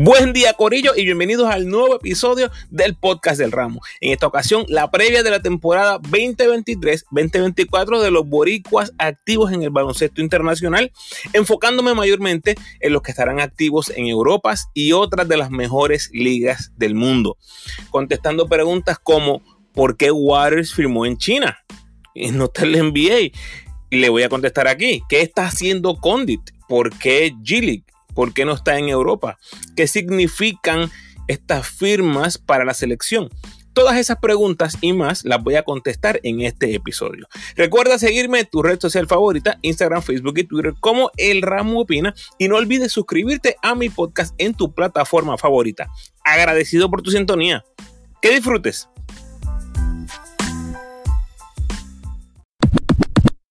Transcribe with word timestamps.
Buen 0.00 0.32
día 0.32 0.52
Corillo 0.52 0.92
y 0.94 1.04
bienvenidos 1.04 1.50
al 1.50 1.66
nuevo 1.66 1.96
episodio 1.96 2.52
del 2.70 2.94
podcast 2.94 3.40
del 3.40 3.50
ramo. 3.50 3.80
En 4.00 4.12
esta 4.12 4.28
ocasión 4.28 4.64
la 4.68 4.92
previa 4.92 5.24
de 5.24 5.30
la 5.32 5.42
temporada 5.42 5.98
2023-2024 5.98 8.00
de 8.00 8.12
los 8.12 8.28
boricuas 8.28 8.92
activos 8.98 9.50
en 9.50 9.64
el 9.64 9.70
baloncesto 9.70 10.20
internacional, 10.20 10.92
enfocándome 11.32 11.94
mayormente 11.94 12.54
en 12.78 12.92
los 12.92 13.02
que 13.02 13.10
estarán 13.10 13.40
activos 13.40 13.90
en 13.90 14.06
Europa 14.06 14.54
y 14.72 14.92
otras 14.92 15.26
de 15.26 15.36
las 15.36 15.50
mejores 15.50 16.10
ligas 16.12 16.70
del 16.76 16.94
mundo, 16.94 17.36
contestando 17.90 18.46
preguntas 18.46 18.98
como 19.02 19.42
¿por 19.74 19.96
qué 19.96 20.12
Waters 20.12 20.74
firmó 20.74 21.06
en 21.06 21.16
China? 21.16 21.58
Y 22.14 22.30
no 22.30 22.44
está 22.44 22.62
el 22.62 22.80
NBA. 22.80 23.36
Le 23.90 24.08
voy 24.10 24.22
a 24.22 24.28
contestar 24.28 24.68
aquí, 24.68 25.02
¿qué 25.08 25.22
está 25.22 25.46
haciendo 25.46 25.96
Condit? 25.96 26.52
¿Por 26.68 26.96
qué 26.96 27.34
G-League? 27.42 27.82
¿Por 28.18 28.34
qué 28.34 28.44
no 28.44 28.52
está 28.52 28.76
en 28.76 28.88
Europa? 28.88 29.38
¿Qué 29.76 29.86
significan 29.86 30.90
estas 31.28 31.68
firmas 31.68 32.36
para 32.36 32.64
la 32.64 32.74
selección? 32.74 33.30
Todas 33.74 33.96
esas 33.96 34.18
preguntas 34.18 34.76
y 34.80 34.92
más 34.92 35.24
las 35.24 35.40
voy 35.40 35.54
a 35.54 35.62
contestar 35.62 36.18
en 36.24 36.40
este 36.40 36.74
episodio. 36.74 37.28
Recuerda 37.54 37.96
seguirme 37.96 38.40
en 38.40 38.46
tu 38.46 38.60
red 38.60 38.80
social 38.80 39.06
favorita, 39.06 39.60
Instagram, 39.62 40.02
Facebook 40.02 40.36
y 40.36 40.42
Twitter 40.42 40.74
como 40.80 41.12
El 41.16 41.42
Ramo 41.42 41.82
Opina 41.82 42.12
y 42.38 42.48
no 42.48 42.56
olvides 42.56 42.90
suscribirte 42.90 43.54
a 43.62 43.76
mi 43.76 43.88
podcast 43.88 44.34
en 44.38 44.52
tu 44.52 44.74
plataforma 44.74 45.38
favorita. 45.38 45.88
Agradecido 46.24 46.90
por 46.90 47.02
tu 47.02 47.12
sintonía. 47.12 47.64
Que 48.20 48.30
disfrutes. 48.30 48.88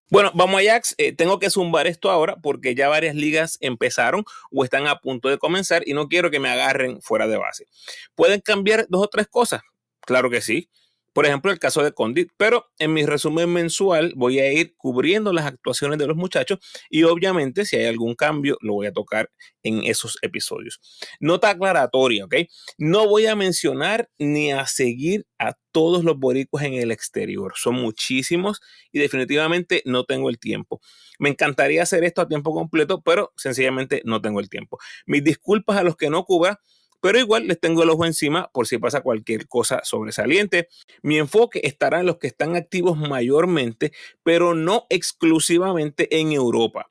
Bueno, 0.09 0.31
vamos 0.34 0.61
a 0.61 0.63
Jax. 0.63 0.95
Eh, 0.97 1.11
tengo 1.13 1.38
que 1.38 1.49
zumbar 1.49 1.85
esto 1.85 2.09
ahora 2.09 2.38
porque 2.38 2.75
ya 2.75 2.88
varias 2.88 3.16
ligas 3.16 3.57
empezaron 3.59 4.23
o 4.52 4.63
están 4.63 4.88
a 4.88 5.00
punto 5.00 5.27
de 5.27 5.38
comenzar 5.38 5.83
y 5.86 5.94
no 5.94 6.08
quiero 6.08 6.31
que 6.31 6.39
me 6.39 6.50
agarren 6.50 7.02
fuera 7.02 7.27
de 7.27 7.38
base. 7.38 7.67
¿Pueden 8.16 8.39
cambiar 8.39 8.85
dos 8.89 9.03
o 9.03 9.08
tres 9.08 9.28
cosas? 9.28 9.61
Claro 10.02 10.30
que 10.30 10.41
sí. 10.41 10.69
Por 11.17 11.25
ejemplo, 11.25 11.51
el 11.51 11.57
caso 11.57 11.81
de 11.81 11.93
Condit, 11.93 12.29
pero 12.37 12.67
en 12.77 12.93
mi 12.93 13.03
resumen 13.03 13.51
mensual 13.51 14.13
voy 14.15 14.37
a 14.37 14.53
ir 14.53 14.75
cubriendo 14.77 15.33
las 15.33 15.47
actuaciones 15.47 15.97
de 15.97 16.05
los 16.05 16.15
muchachos 16.15 16.59
y 16.91 17.01
obviamente 17.05 17.65
si 17.65 17.75
hay 17.75 17.85
algún 17.85 18.13
cambio 18.13 18.55
lo 18.61 18.73
voy 18.73 18.85
a 18.85 18.93
tocar 18.93 19.31
en 19.63 19.83
esos 19.83 20.19
episodios. 20.21 20.79
Nota 21.19 21.49
aclaratoria, 21.49 22.25
¿ok? 22.25 22.35
No 22.77 23.07
voy 23.07 23.25
a 23.25 23.35
mencionar 23.35 24.11
ni 24.19 24.51
a 24.51 24.67
seguir 24.67 25.25
a 25.39 25.55
todos 25.71 26.03
los 26.03 26.19
boricuas 26.19 26.65
en 26.65 26.75
el 26.75 26.91
exterior. 26.91 27.53
Son 27.55 27.73
muchísimos 27.73 28.61
y 28.91 28.99
definitivamente 28.99 29.81
no 29.85 30.03
tengo 30.03 30.29
el 30.29 30.38
tiempo. 30.38 30.81
Me 31.17 31.29
encantaría 31.29 31.81
hacer 31.81 32.03
esto 32.03 32.21
a 32.21 32.27
tiempo 32.27 32.53
completo, 32.53 33.01
pero 33.01 33.33
sencillamente 33.38 34.03
no 34.05 34.21
tengo 34.21 34.39
el 34.39 34.49
tiempo. 34.49 34.77
Mis 35.07 35.23
disculpas 35.23 35.77
a 35.77 35.83
los 35.83 35.97
que 35.97 36.11
no 36.11 36.25
cubra 36.25 36.59
pero 37.02 37.20
igual 37.20 37.48
les 37.48 37.59
tengo 37.59 37.84
el 37.84 37.90
ojo 37.90 38.06
encima 38.06 38.50
por 38.53 38.67
si 38.67 38.78
pasa 38.78 39.02
cualquier 39.02 39.48
cosa 39.48 39.81
sobresaliente. 39.84 40.67
Mi 41.02 41.17
enfoque 41.17 41.62
estará 41.64 42.00
en 42.00 42.06
los 42.06 42.17
que 42.17 42.28
están 42.28 42.56
activos 42.56 42.98
mayormente, 42.98 43.92
pero 44.23 44.56
no 44.56 44.86
exclusivamente 44.90 46.20
en 46.20 46.31
Europa. 46.31 46.90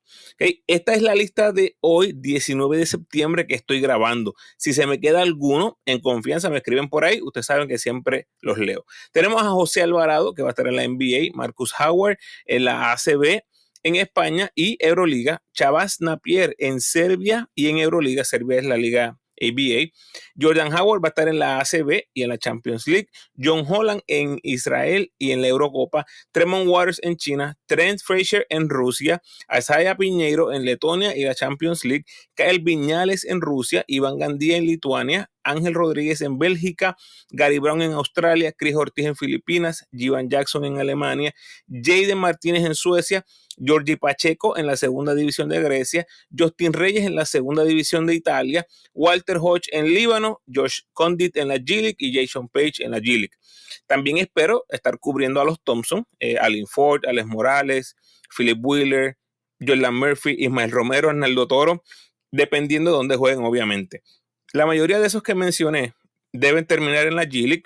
Esta 0.67 0.95
es 0.95 1.03
la 1.03 1.15
lista 1.15 1.53
de 1.53 1.77
hoy, 1.81 2.13
19 2.15 2.77
de 2.77 2.87
septiembre, 2.87 3.47
que 3.47 3.55
estoy 3.55 3.81
grabando. 3.81 4.35
Si 4.57 4.73
se 4.73 4.87
me 4.87 5.01
queda 5.01 5.23
alguno, 5.23 5.79
en 5.87 6.01
confianza 6.01 6.51
me 6.51 6.59
escriben 6.59 6.89
por 6.89 7.05
ahí. 7.05 7.21
Ustedes 7.23 7.47
saben 7.47 7.69
que 7.69 7.79
siempre 7.79 8.29
los 8.41 8.59
leo. 8.59 8.85
Tenemos 9.13 9.43
a 9.43 9.51
José 9.51 9.83
Alvarado, 9.83 10.35
que 10.35 10.43
va 10.43 10.49
a 10.49 10.53
estar 10.53 10.67
en 10.67 10.77
la 10.77 10.87
NBA, 10.87 11.35
Marcus 11.35 11.75
Howard 11.79 12.19
en 12.45 12.65
la 12.65 12.93
ACB 12.93 13.43
en 13.83 13.95
España 13.95 14.51
y 14.57 14.77
Euroliga, 14.81 15.43
Chavas 15.53 16.01
Napier 16.01 16.57
en 16.59 16.81
Serbia 16.81 17.49
y 17.55 17.69
en 17.69 17.79
Euroliga. 17.79 18.25
Serbia 18.25 18.59
es 18.59 18.65
la 18.65 18.77
liga 18.77 19.21
ABA. 19.41 19.93
Jordan 20.41 20.73
Howard 20.73 21.03
va 21.03 21.09
a 21.09 21.11
estar 21.11 21.29
en 21.29 21.39
la 21.39 21.61
ACB 21.61 22.03
y 22.15 22.23
en 22.23 22.29
la 22.29 22.39
Champions 22.39 22.87
League. 22.87 23.09
John 23.37 23.65
Holland 23.69 24.03
en 24.07 24.39
Israel 24.43 25.13
y 25.19 25.33
en 25.33 25.43
la 25.43 25.49
Eurocopa. 25.49 26.07
Tremont 26.33 26.69
Waters 26.69 27.01
en 27.03 27.17
China. 27.17 27.59
Trent 27.67 28.01
Frazier 28.03 28.47
en 28.49 28.69
Rusia. 28.69 29.23
Isaiah 29.57 29.97
Piñeiro 29.97 30.53
en 30.53 30.65
Letonia 30.65 31.17
y 31.17 31.25
la 31.25 31.35
Champions 31.35 31.85
League. 31.85 32.05
Kyle 32.35 32.61
Viñales 32.61 33.25
en 33.25 33.41
Rusia. 33.41 33.85
Iván 33.87 34.19
Gandía 34.19 34.57
en 34.57 34.67
Lituania. 34.67 35.31
Ángel 35.47 35.75
Rodríguez 35.75 36.21
en 36.21 36.39
Bélgica, 36.39 36.97
Gary 37.31 37.59
Brown 37.59 37.81
en 37.81 37.93
Australia, 37.93 38.53
Chris 38.53 38.75
Ortiz 38.75 39.07
en 39.07 39.17
Filipinas, 39.17 39.87
Jivan 39.93 40.29
Jackson 40.29 40.65
en 40.65 40.79
Alemania, 40.79 41.33
Jaden 41.69 42.19
Martínez 42.19 42.65
en 42.65 42.75
Suecia, 42.75 43.25
Georgi 43.57 43.97
Pacheco 43.97 44.57
en 44.57 44.67
la 44.67 44.77
segunda 44.77 45.15
división 45.15 45.49
de 45.49 45.61
Grecia, 45.61 46.07
Justin 46.37 46.73
Reyes 46.73 47.05
en 47.05 47.15
la 47.15 47.25
segunda 47.25 47.65
división 47.65 48.07
de 48.07 48.15
Italia, 48.15 48.67
Walter 48.95 49.39
Hodge 49.41 49.69
en 49.73 49.87
Líbano, 49.87 50.43
Josh 50.53 50.81
Condit 50.93 51.37
en 51.37 51.49
la 51.49 51.57
G 51.57 51.95
y 51.99 52.15
Jason 52.15 52.49
Page 52.49 52.85
en 52.85 52.91
la 52.91 52.99
G 52.99 53.31
También 53.87 54.19
espero 54.19 54.65
estar 54.69 54.99
cubriendo 54.99 55.41
a 55.41 55.45
los 55.45 55.63
Thompson, 55.63 56.07
eh, 56.21 56.37
Alin 56.39 56.67
Ford, 56.67 57.03
Alex 57.07 57.27
Morales, 57.27 57.97
Philip 58.37 58.59
Wheeler, 58.61 59.17
Jordan 59.65 59.95
Murphy, 59.95 60.37
Ismael 60.39 60.71
Romero, 60.71 61.11
Arnaldo 61.11 61.47
Toro, 61.47 61.83
dependiendo 62.31 62.91
de 62.91 62.97
dónde 62.97 63.17
jueguen, 63.17 63.45
obviamente. 63.45 64.03
La 64.53 64.67
mayoría 64.67 65.01
de 65.01 65.07
esos 65.07 65.23
que 65.23 65.35
mencioné 65.35 65.95
deben 66.33 66.67
terminar 66.67 67.07
en 67.07 67.17
la 67.17 67.25
G-League. 67.25 67.65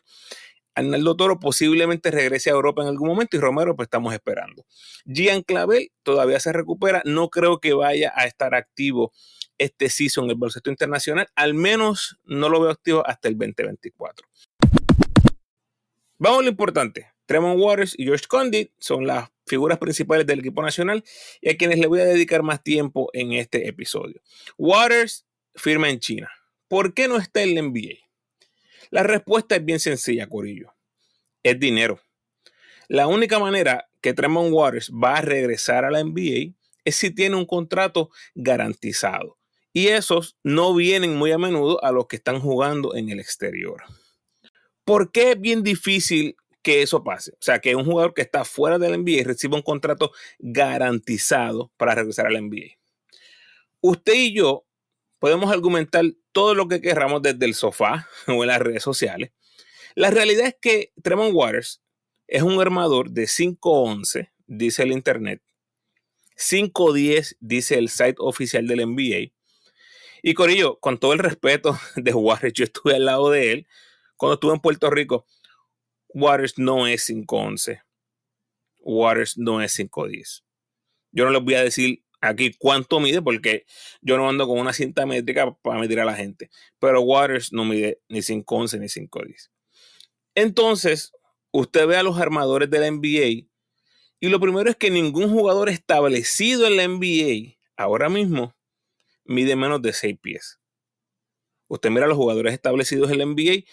Arnaldo 0.81 1.17
Toro 1.17 1.41
posiblemente 1.41 2.11
regrese 2.11 2.51
a 2.51 2.55
Europa 2.55 2.83
en 2.83 2.89
algún 2.89 3.09
momento 3.09 3.37
y 3.37 3.41
Romero 3.41 3.77
pues 3.77 3.87
estamos 3.87 4.13
esperando. 4.13 4.65
Gian 5.05 5.43
Clavel 5.43 5.93
todavía 6.03 6.41
se 6.41 6.53
recupera, 6.53 7.03
no 7.05 7.31
creo 7.31 7.61
que 7.61 7.73
vaya 7.73 8.13
a 8.17 8.27
estar 8.27 8.55
activo 8.55 9.13
este 9.59 9.91
season 9.91 10.25
en 10.25 10.31
el 10.31 10.37
baloncesto 10.37 10.71
internacional, 10.71 11.29
al 11.35 11.55
menos 11.55 12.19
no 12.25 12.49
lo 12.49 12.61
veo 12.61 12.71
activo 12.71 13.07
hasta 13.07 13.29
el 13.29 13.37
2024. 13.37 14.27
Vamos 16.19 16.41
a 16.41 16.43
lo 16.43 16.49
importante. 16.49 17.07
Tremont 17.27 17.61
Waters 17.61 17.95
y 17.97 18.05
George 18.05 18.25
Condit 18.29 18.73
son 18.79 19.07
las 19.07 19.31
figuras 19.47 19.79
principales 19.79 20.27
del 20.27 20.41
equipo 20.41 20.63
nacional 20.63 21.05
y 21.41 21.51
a 21.51 21.57
quienes 21.57 21.79
le 21.79 21.87
voy 21.87 22.01
a 22.01 22.05
dedicar 22.05 22.43
más 22.43 22.63
tiempo 22.63 23.09
en 23.13 23.33
este 23.33 23.69
episodio. 23.69 24.21
Waters 24.59 25.27
firma 25.55 25.91
en 25.91 26.01
China. 26.01 26.31
¿Por 26.69 26.95
qué 26.95 27.09
no 27.09 27.19
está 27.19 27.43
en 27.43 27.55
la 27.55 27.63
NBA? 27.63 28.10
La 28.91 29.03
respuesta 29.05 29.57
es 29.57 29.65
bien 29.65 29.81
sencilla, 29.81 30.29
Corillo. 30.29 30.75
Es 31.43 31.59
dinero. 31.59 32.01
La 32.89 33.07
única 33.07 33.39
manera 33.39 33.89
que 34.01 34.13
Tremont 34.13 34.53
Waters 34.53 34.91
va 34.91 35.19
a 35.19 35.21
regresar 35.23 35.85
a 35.85 35.91
la 35.91 36.03
NBA 36.03 36.55
es 36.85 36.97
si 36.97 37.13
tiene 37.13 37.37
un 37.37 37.47
contrato 37.47 38.11
garantizado. 38.35 39.39
Y 39.73 39.89
esos 39.89 40.37
no 40.43 40.75
vienen 40.75 41.17
muy 41.17 41.31
a 41.31 41.39
menudo 41.39 41.83
a 41.85 41.93
los 41.93 42.09
que 42.09 42.17
están 42.17 42.41
jugando 42.41 42.97
en 42.97 43.11
el 43.11 43.21
exterior. 43.21 43.85
¿Por 44.85 45.13
qué 45.13 45.33
es 45.33 45.41
bien 45.41 45.63
difícil 45.63 46.35
que 46.63 46.83
eso 46.83 47.05
pase? 47.05 47.31
O 47.35 47.43
sea, 47.43 47.61
que 47.61 47.77
un 47.77 47.85
jugador 47.85 48.13
que 48.13 48.23
está 48.23 48.45
fuera 48.45 48.79
de 48.79 48.91
la 48.91 48.97
NBA 48.97 49.23
reciba 49.25 49.57
un 49.57 49.63
contrato 49.63 50.11
garantizado 50.41 51.71
para 51.77 51.95
regresar 51.95 52.27
a 52.27 52.31
la 52.31 52.41
NBA. 52.41 52.77
Usted 53.81 54.15
y 54.15 54.35
yo 54.35 54.67
podemos 55.21 55.53
argumentar 55.53 56.05
todo 56.33 56.57
lo 56.57 56.67
que 56.67 56.81
querramos 56.81 57.23
desde 57.23 57.45
el 57.45 57.55
sofá 57.55 58.09
o 58.27 58.43
en 58.43 58.49
las 58.49 58.59
redes 58.59 58.83
sociales. 58.83 59.31
La 59.95 60.11
realidad 60.11 60.47
es 60.47 60.57
que 60.61 60.93
Tremont 61.03 61.33
Waters 61.33 61.81
es 62.27 62.43
un 62.43 62.61
armador 62.61 63.11
de 63.11 63.25
5'11, 63.25 64.31
dice 64.47 64.83
el 64.83 64.93
internet, 64.93 65.43
5'10, 66.37 67.37
dice 67.41 67.77
el 67.77 67.89
site 67.89 68.17
oficial 68.19 68.67
del 68.67 68.87
NBA. 68.87 69.33
Y 70.23 70.35
con 70.35 70.51
ello, 70.51 70.79
con 70.81 70.99
todo 70.99 71.13
el 71.13 71.19
respeto 71.19 71.79
de 71.97 72.13
Waters, 72.13 72.55
yo 72.55 72.65
estuve 72.65 72.97
al 72.97 73.05
lado 73.05 73.31
de 73.31 73.53
él 73.53 73.67
cuando 74.17 74.35
estuve 74.35 74.55
en 74.55 74.61
Puerto 74.61 74.91
Rico. 74.91 75.27
Waters 76.09 76.59
no 76.59 76.87
es 76.87 77.09
5'11. 77.09 77.83
Waters 78.79 79.39
no 79.39 79.61
es 79.61 79.79
5'10. 79.79 80.43
Yo 81.13 81.25
no 81.25 81.31
les 81.31 81.43
voy 81.43 81.55
a 81.55 81.65
decir 81.65 82.05
aquí 82.21 82.53
cuánto 82.59 83.01
mide, 83.01 83.23
porque 83.23 83.67
yo 84.01 84.17
no 84.17 84.29
ando 84.29 84.47
con 84.47 84.59
una 84.59 84.73
cinta 84.73 85.07
métrica 85.07 85.53
para 85.63 85.81
medir 85.81 86.01
a 86.01 86.05
la 86.05 86.15
gente. 86.15 86.51
Pero 86.79 87.01
Waters 87.03 87.53
no 87.53 87.65
mide 87.65 88.01
ni 88.09 88.21
5'11 88.23 88.79
ni 88.79 88.89
5'10. 88.89 89.51
Entonces, 90.35 91.13
usted 91.51 91.87
ve 91.87 91.97
a 91.97 92.03
los 92.03 92.19
armadores 92.19 92.71
de 92.71 92.79
la 92.79 92.91
NBA 92.91 93.49
y 94.23 94.29
lo 94.29 94.39
primero 94.39 94.69
es 94.69 94.77
que 94.77 94.91
ningún 94.91 95.31
jugador 95.31 95.69
establecido 95.69 96.67
en 96.67 96.77
la 96.77 96.87
NBA 96.87 97.57
ahora 97.77 98.09
mismo 98.09 98.55
mide 99.25 99.57
menos 99.57 99.81
de 99.81 99.93
6 99.93 100.19
pies. 100.21 100.61
Usted 101.69 101.91
mira 101.91 102.05
a 102.05 102.09
los 102.09 102.19
jugadores 102.19 102.53
establecidos 102.53 103.11
en 103.11 103.19
la 103.19 103.27
NBA 103.27 103.65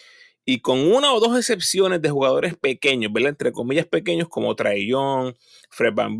y 0.44 0.60
con 0.60 0.78
una 0.80 1.12
o 1.12 1.20
dos 1.20 1.36
excepciones 1.36 2.00
de 2.00 2.08
jugadores 2.08 2.56
pequeños, 2.56 3.12
¿verdad? 3.12 3.30
Entre 3.30 3.52
comillas 3.52 3.84
pequeños 3.84 4.28
como 4.30 4.56
Young, 4.56 5.34
Fred 5.68 5.92
Van 5.92 6.16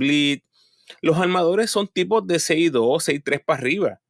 los 1.00 1.16
armadores 1.18 1.70
son 1.70 1.88
tipos 1.88 2.26
de 2.26 2.36
6'2, 2.36 3.00
6'3 3.00 3.44
para 3.44 3.58
arriba. 3.58 4.00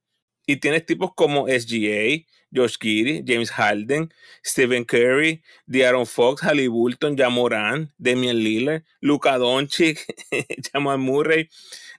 Y 0.47 0.57
tienes 0.57 0.87
tipos 0.87 1.11
como 1.15 1.47
SGA, 1.47 2.25
Josh 2.55 2.77
Giddy, 2.81 3.23
James 3.27 3.51
Harden, 3.51 4.13
Stephen 4.45 4.85
Curry, 4.85 5.43
De'Aaron 5.67 6.07
Fox, 6.07 6.43
Halliburton, 6.43 7.17
Jamoran, 7.17 7.93
Damian 7.99 8.39
Lillard, 8.39 8.83
Luka 9.01 9.37
Doncic, 9.37 10.07
Jamal 10.73 10.99
Murray, 10.99 11.51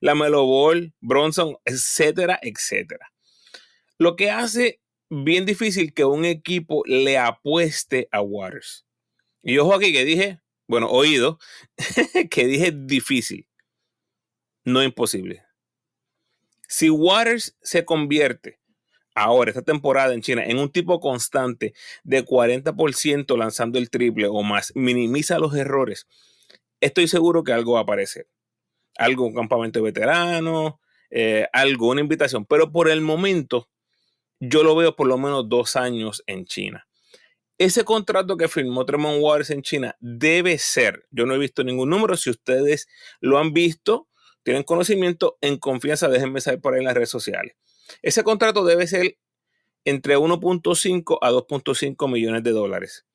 Lamelo 0.02 0.46
Ball, 0.46 0.94
Bronson, 1.00 1.58
etcétera, 1.66 2.40
etcétera. 2.42 3.12
Lo 3.98 4.16
que 4.16 4.32
hace 4.32 4.82
bien 5.10 5.46
difícil 5.46 5.94
que 5.94 6.06
un 6.06 6.26
equipo 6.26 6.84
le 6.86 7.18
apueste 7.18 8.08
a 8.12 8.22
Waters. 8.22 8.86
Y 9.44 9.58
ojo 9.58 9.76
aquí 9.76 9.92
que 9.92 10.06
dije, 10.06 10.40
bueno, 10.68 10.88
oído, 10.90 11.40
que 12.30 12.46
dije 12.46 12.72
difícil, 12.72 13.48
no 14.64 14.84
imposible. 14.84 15.44
Si 16.68 16.90
Waters 16.90 17.58
se 17.62 17.86
convierte 17.86 18.60
ahora, 19.16 19.52
esta 19.52 19.62
temporada 19.62 20.14
en 20.14 20.22
China, 20.22 20.44
en 20.46 20.60
un 20.60 20.72
tipo 20.72 21.00
constante 21.00 21.74
de 22.04 22.26
40% 22.26 23.38
lanzando 23.38 23.80
el 23.80 23.90
triple 23.90 24.28
o 24.28 24.44
más, 24.44 24.72
minimiza 24.76 25.40
los 25.40 25.56
errores, 25.56 26.08
estoy 26.80 27.08
seguro 27.08 27.44
que 27.44 27.54
algo 27.54 27.74
va 27.74 27.80
a 27.80 27.84
aparecer. 27.84 28.28
Algo, 28.98 29.26
un 29.26 29.34
campamento 29.34 29.80
de 29.80 29.84
veteranos, 29.84 30.74
eh, 31.10 31.48
algo, 31.54 31.90
una 31.90 32.02
invitación. 32.02 32.46
Pero 32.46 32.72
por 32.72 32.90
el 32.90 33.02
momento, 33.02 33.70
yo 34.40 34.64
lo 34.64 34.76
veo 34.76 34.96
por 34.96 35.08
lo 35.08 35.18
menos 35.18 35.48
dos 35.50 35.76
años 35.76 36.24
en 36.28 36.46
China. 36.46 36.88
Ese 37.58 37.84
contrato 37.84 38.38
que 38.38 38.48
firmó 38.48 38.86
Tremont 38.86 39.18
Waters 39.22 39.50
en 39.50 39.62
China 39.62 39.96
debe 40.00 40.58
ser, 40.58 41.06
yo 41.12 41.26
no 41.26 41.34
he 41.34 41.38
visto 41.38 41.64
ningún 41.64 41.90
número, 41.90 42.16
si 42.16 42.30
ustedes 42.30 42.88
lo 43.20 43.38
han 43.38 43.52
visto, 43.52 44.08
tienen 44.44 44.64
conocimiento, 44.64 45.38
en 45.42 45.58
confianza, 45.58 46.08
déjenme 46.08 46.42
saber 46.42 46.62
por 46.62 46.74
ahí 46.74 46.80
en 46.80 46.86
las 46.86 46.94
redes 46.94 47.10
sociales. 47.10 47.56
Ese 48.02 48.24
contrato 48.24 48.64
debe 48.66 48.88
ser 48.88 49.18
entre 49.86 50.18
1.5 50.18 51.18
a 51.22 51.32
2.5 51.32 52.12
millones 52.12 52.44
de 52.44 52.52
dólares. 52.52 53.06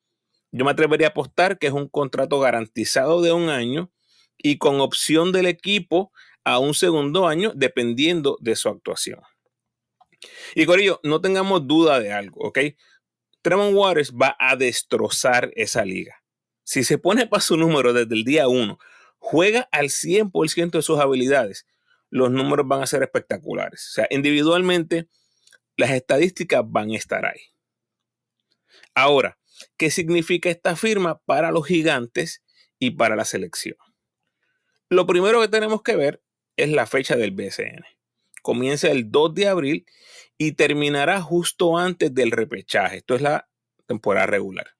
Yo 0.51 0.65
me 0.65 0.71
atrevería 0.71 1.07
a 1.07 1.09
apostar 1.11 1.57
que 1.57 1.67
es 1.67 1.73
un 1.73 1.87
contrato 1.89 2.39
garantizado 2.39 3.21
de 3.21 3.33
un 3.33 3.49
año 3.49 3.91
y 4.37 4.57
con 4.57 4.79
opción 4.81 5.31
del 5.31 5.47
equipo 5.47 6.11
a 6.43 6.59
un 6.59 6.73
segundo 6.73 7.27
año 7.27 7.51
dependiendo 7.55 8.37
de 8.39 8.55
su 8.55 8.69
actuación. 8.69 9.19
Y 10.55 10.65
Corillo, 10.65 10.99
no 11.03 11.21
tengamos 11.21 11.67
duda 11.67 11.99
de 11.99 12.11
algo, 12.11 12.39
¿ok? 12.41 12.59
Tremont 13.41 13.75
Waters 13.75 14.13
va 14.13 14.35
a 14.39 14.55
destrozar 14.55 15.51
esa 15.55 15.85
liga. 15.85 16.23
Si 16.63 16.83
se 16.83 16.97
pone 16.97 17.27
para 17.27 17.41
su 17.41 17.57
número 17.57 17.93
desde 17.93 18.15
el 18.15 18.23
día 18.23 18.47
1, 18.47 18.79
juega 19.25 19.67
al 19.71 19.89
100% 19.89 20.69
de 20.69 20.81
sus 20.83 20.99
habilidades, 20.99 21.65
los 22.11 22.29
números 22.29 22.67
van 22.67 22.83
a 22.83 22.85
ser 22.85 23.01
espectaculares. 23.01 23.87
O 23.89 23.93
sea, 23.93 24.07
individualmente, 24.11 25.07
las 25.77 25.89
estadísticas 25.89 26.61
van 26.63 26.91
a 26.91 26.95
estar 26.95 27.25
ahí. 27.25 27.41
Ahora, 28.93 29.39
¿qué 29.77 29.89
significa 29.89 30.51
esta 30.51 30.75
firma 30.75 31.19
para 31.25 31.49
los 31.49 31.65
gigantes 31.65 32.43
y 32.77 32.91
para 32.91 33.15
la 33.15 33.25
selección? 33.25 33.77
Lo 34.89 35.07
primero 35.07 35.41
que 35.41 35.47
tenemos 35.47 35.81
que 35.81 35.95
ver 35.95 36.21
es 36.55 36.69
la 36.69 36.85
fecha 36.85 37.15
del 37.15 37.31
BCN. 37.31 37.83
Comienza 38.43 38.91
el 38.91 39.09
2 39.09 39.33
de 39.33 39.47
abril 39.47 39.85
y 40.37 40.51
terminará 40.51 41.19
justo 41.19 41.79
antes 41.79 42.13
del 42.13 42.29
repechaje. 42.29 42.97
Esto 42.97 43.15
es 43.15 43.23
la 43.23 43.49
temporada 43.87 44.27
regular. 44.27 44.74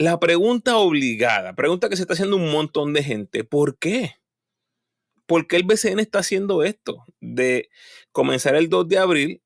La 0.00 0.20
pregunta 0.20 0.76
obligada, 0.76 1.56
pregunta 1.56 1.88
que 1.88 1.96
se 1.96 2.02
está 2.02 2.14
haciendo 2.14 2.36
un 2.36 2.52
montón 2.52 2.92
de 2.92 3.02
gente, 3.02 3.42
¿por 3.42 3.78
qué? 3.78 4.14
¿Por 5.26 5.48
qué 5.48 5.56
el 5.56 5.64
BCN 5.64 5.98
está 5.98 6.20
haciendo 6.20 6.62
esto? 6.62 7.04
De 7.20 7.68
comenzar 8.12 8.54
el 8.54 8.68
2 8.68 8.86
de 8.86 8.98
abril 8.98 9.42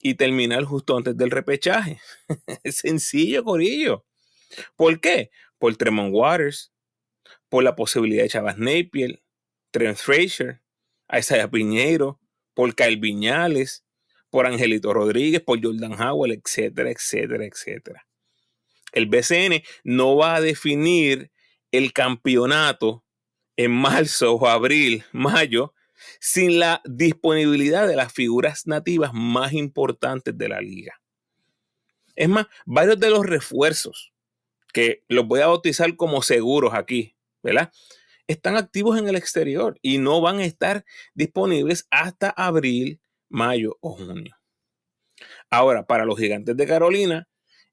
y 0.00 0.14
terminar 0.14 0.64
justo 0.64 0.96
antes 0.96 1.16
del 1.16 1.30
repechaje. 1.30 2.00
es 2.64 2.78
sencillo, 2.78 3.44
Corillo. 3.44 4.04
¿Por 4.74 5.00
qué? 5.00 5.30
Por 5.58 5.76
Tremont 5.76 6.12
Waters, 6.12 6.72
por 7.48 7.62
la 7.62 7.76
posibilidad 7.76 8.24
de 8.24 8.30
Chavas 8.30 8.58
Napier, 8.58 9.22
Trent 9.70 9.96
Frazier, 9.96 10.60
Isaiah 11.08 11.48
Piñeiro, 11.48 12.20
por 12.52 12.74
Kyle 12.74 12.96
Viñales, 12.96 13.84
por 14.28 14.46
Angelito 14.46 14.92
Rodríguez, 14.92 15.40
por 15.40 15.62
Jordan 15.62 15.92
Howell, 16.00 16.32
etcétera, 16.32 16.90
etcétera, 16.90 17.44
etcétera. 17.44 18.08
El 18.94 19.06
BCN 19.06 19.62
no 19.82 20.16
va 20.16 20.36
a 20.36 20.40
definir 20.40 21.30
el 21.72 21.92
campeonato 21.92 23.04
en 23.56 23.72
marzo 23.72 24.34
o 24.34 24.46
abril, 24.46 25.04
mayo, 25.12 25.74
sin 26.20 26.58
la 26.58 26.80
disponibilidad 26.84 27.88
de 27.88 27.96
las 27.96 28.12
figuras 28.12 28.66
nativas 28.66 29.10
más 29.12 29.52
importantes 29.52 30.36
de 30.36 30.48
la 30.48 30.60
liga. 30.60 31.00
Es 32.14 32.28
más, 32.28 32.46
varios 32.64 33.00
de 33.00 33.10
los 33.10 33.26
refuerzos, 33.26 34.12
que 34.72 35.04
los 35.08 35.26
voy 35.26 35.40
a 35.40 35.48
bautizar 35.48 35.96
como 35.96 36.22
seguros 36.22 36.74
aquí, 36.74 37.16
¿verdad? 37.42 37.72
Están 38.26 38.56
activos 38.56 38.98
en 38.98 39.08
el 39.08 39.16
exterior 39.16 39.78
y 39.82 39.98
no 39.98 40.20
van 40.20 40.38
a 40.38 40.44
estar 40.44 40.84
disponibles 41.14 41.86
hasta 41.90 42.30
abril 42.30 43.00
mayo 43.28 43.76
o 43.80 43.96
junio. 43.96 44.36
Ahora, 45.50 45.86
para 45.86 46.04
los 46.04 46.18
gigantes 46.18 46.56
de 46.56 46.66
Carolina, 46.66 47.28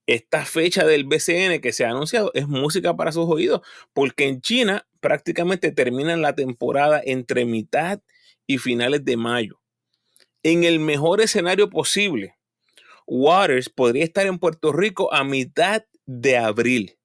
esta 0.07 0.45
fecha 0.45 0.86
del 0.86 1.06
BCN 1.06 1.62
que 1.62 1.74
se 1.74 1.86
ha 1.86 1.89
anunciado 1.89 2.31
es 2.33 2.48
música 2.48 2.95
para 2.95 3.12
sus 3.12 3.30
oídos, 3.30 3.62
porque 3.94 4.27
en 4.27 4.42
China 4.42 4.88
prácticamente 5.00 5.71
terminan 5.71 6.21
la 6.21 6.36
temporada 6.36 7.01
entre 7.03 7.45
mitad 7.45 8.01
y 8.48 8.57
finales 8.57 9.06
de 9.06 9.18
mayo. 9.18 9.62
En 10.44 10.63
el 10.63 10.80
mejor 10.80 11.21
escenario 11.21 11.69
posible, 11.69 12.36
Waters 13.06 13.69
podría 13.69 14.03
estar 14.03 14.25
en 14.25 14.39
Puerto 14.39 14.71
Rico 14.71 15.13
a 15.13 15.24
mitad 15.24 15.86
de 16.06 16.38
abril. 16.38 16.97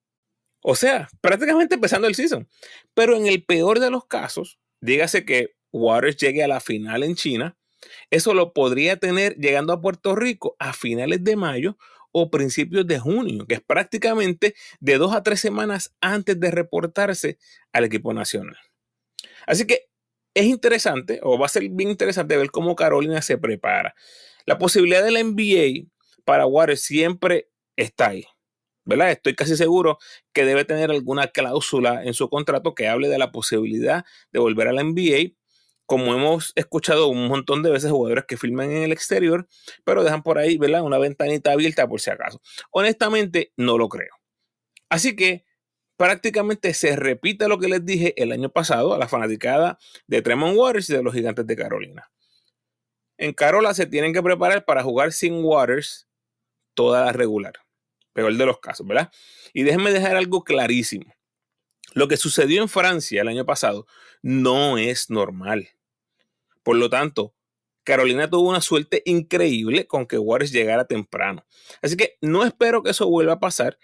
O 0.63 0.75
sea, 0.75 1.09
prácticamente 1.21 1.77
empezando 1.77 2.09
el 2.09 2.15
season. 2.15 2.49
Pero 2.95 3.15
en 3.15 3.27
el 3.27 3.45
peor 3.45 3.79
de 3.79 3.91
los 3.91 4.07
casos, 4.07 4.59
dígase 4.81 5.25
que 5.25 5.55
Waters 5.71 6.17
llegue 6.17 6.43
a 6.43 6.49
la 6.49 6.61
final 6.61 7.03
en 7.03 7.15
China 7.15 7.57
eso 8.11 8.35
lo 8.35 8.53
podría 8.53 8.97
tener 8.97 9.37
llegando 9.37 9.73
a 9.73 9.81
Puerto 9.81 10.15
Rico 10.15 10.57
a 10.59 10.73
finales 10.73 11.25
de 11.25 11.37
mayo 11.37 11.79
o 12.19 12.31
principios 12.31 12.87
de 12.87 12.99
junio, 12.99 13.47
que 13.47 13.57
es 13.57 13.61
prácticamente 13.61 14.55
de 14.81 14.97
dos 14.97 15.15
a 15.15 15.23
tres 15.23 15.39
semanas 15.39 15.95
antes 16.01 16.41
de 16.41 16.51
reportarse 16.51 17.37
al 17.75 17.85
equipo 17.85 18.15
nacional. 18.15 18.57
Así 19.47 19.67
que 19.67 19.91
es 20.33 20.47
interesante, 20.47 21.21
o 21.23 21.39
va 21.39 21.45
a 21.45 21.51
ser 21.51 21.69
bien 21.69 21.91
interesante 21.91 22.39
ver 22.39 22.51
cómo 22.51 22.75
Carolina 22.75 23.21
se 23.21 23.37
prepara. 23.37 23.95
La 24.47 24.57
posibilidad 24.57 25.05
de 25.05 25.11
la 25.11 25.23
NBA 25.23 25.91
para 26.25 26.47
Warriors 26.47 26.81
siempre 26.81 27.51
está 27.77 28.09
ahí. 28.09 28.25
¿verdad? 28.87 29.11
Estoy 29.11 29.35
casi 29.35 29.55
seguro 29.55 29.99
que 30.33 30.47
debe 30.47 30.65
tener 30.65 30.91
alguna 30.91 31.27
cláusula 31.27 32.03
en 32.03 32.15
su 32.15 32.31
contrato 32.31 32.75
que 32.75 32.89
hable 32.89 33.09
de 33.09 33.19
la 33.19 33.31
posibilidad 33.31 34.07
de 34.33 34.39
volver 34.39 34.69
a 34.69 34.73
la 34.73 34.83
NBA 34.83 35.33
como 35.87 36.15
hemos 36.15 36.53
escuchado 36.57 37.09
un 37.09 37.29
montón 37.29 37.63
de 37.63 37.71
veces 37.71 37.91
jugadores 37.91 38.25
que 38.27 38.37
filman 38.37 38.71
en 38.71 38.83
el 38.83 38.93
exterior, 38.93 39.49
pero 39.85 40.05
dejan 40.05 40.23
por 40.23 40.39
ahí, 40.39 40.59
¿verdad? 40.59 40.83
Una 40.83 40.99
ventanita 40.99 41.53
abierta 41.53 41.89
por 41.89 42.01
si 42.01 42.11
acaso. 42.11 42.41
Honestamente, 42.71 43.53
no 43.57 43.79
lo 43.79 43.89
creo. 43.89 44.15
Así 44.89 45.17
que 45.17 45.45
prácticamente 45.97 46.75
se 46.75 46.97
repite 46.97 47.49
lo 47.49 47.59
que 47.59 47.69
les 47.69 47.85
dije 47.85 48.21
el 48.21 48.33
año 48.33 48.51
pasado 48.51 48.95
a 48.95 48.99
la 48.99 49.09
fanaticada 49.09 49.79
de 50.07 50.23
Tremont 50.23 50.57
Waters 50.57 50.91
y 50.91 50.95
de 50.95 51.03
los 51.03 51.15
gigantes 51.15 51.47
de 51.47 51.57
Carolina. 51.57 52.11
En 53.17 53.33
Carola 53.33 53.73
se 53.73 53.87
tienen 53.87 54.13
que 54.13 54.23
preparar 54.23 54.65
para 54.65 54.83
jugar 54.83 55.13
sin 55.13 55.43
Waters 55.43 56.07
toda 56.75 57.05
la 57.05 57.13
regular. 57.13 57.55
Peor 58.13 58.35
de 58.35 58.47
los 58.47 58.61
casos, 58.61 58.87
¿verdad? 58.87 59.11
Y 59.55 59.63
déjenme 59.63 59.93
dejar 59.93 60.17
algo 60.17 60.45
clarísimo. 60.45 61.15
Lo 61.95 62.09
que 62.09 62.17
sucedió 62.17 62.61
en 62.61 62.69
Francia 62.69 63.23
el 63.23 63.29
año 63.29 63.47
pasado 63.47 63.87
no 64.21 64.77
es 64.77 65.09
normal. 65.09 65.76
Por 66.67 66.79
lo 66.79 66.91
tanto, 66.91 67.33
Carolina 67.85 68.29
tuvo 68.29 68.51
una 68.51 68.61
suerte 68.61 69.01
increíble 69.07 69.87
con 69.87 70.05
que 70.05 70.19
Warriors 70.19 70.51
llegara 70.51 70.85
temprano. 70.85 71.47
Así 71.81 71.97
que 71.97 72.17
no 72.21 72.43
espero 72.43 72.83
que 72.83 72.91
eso 72.91 73.09
vuelva 73.09 73.35
a 73.35 73.39
pasar, 73.39 73.79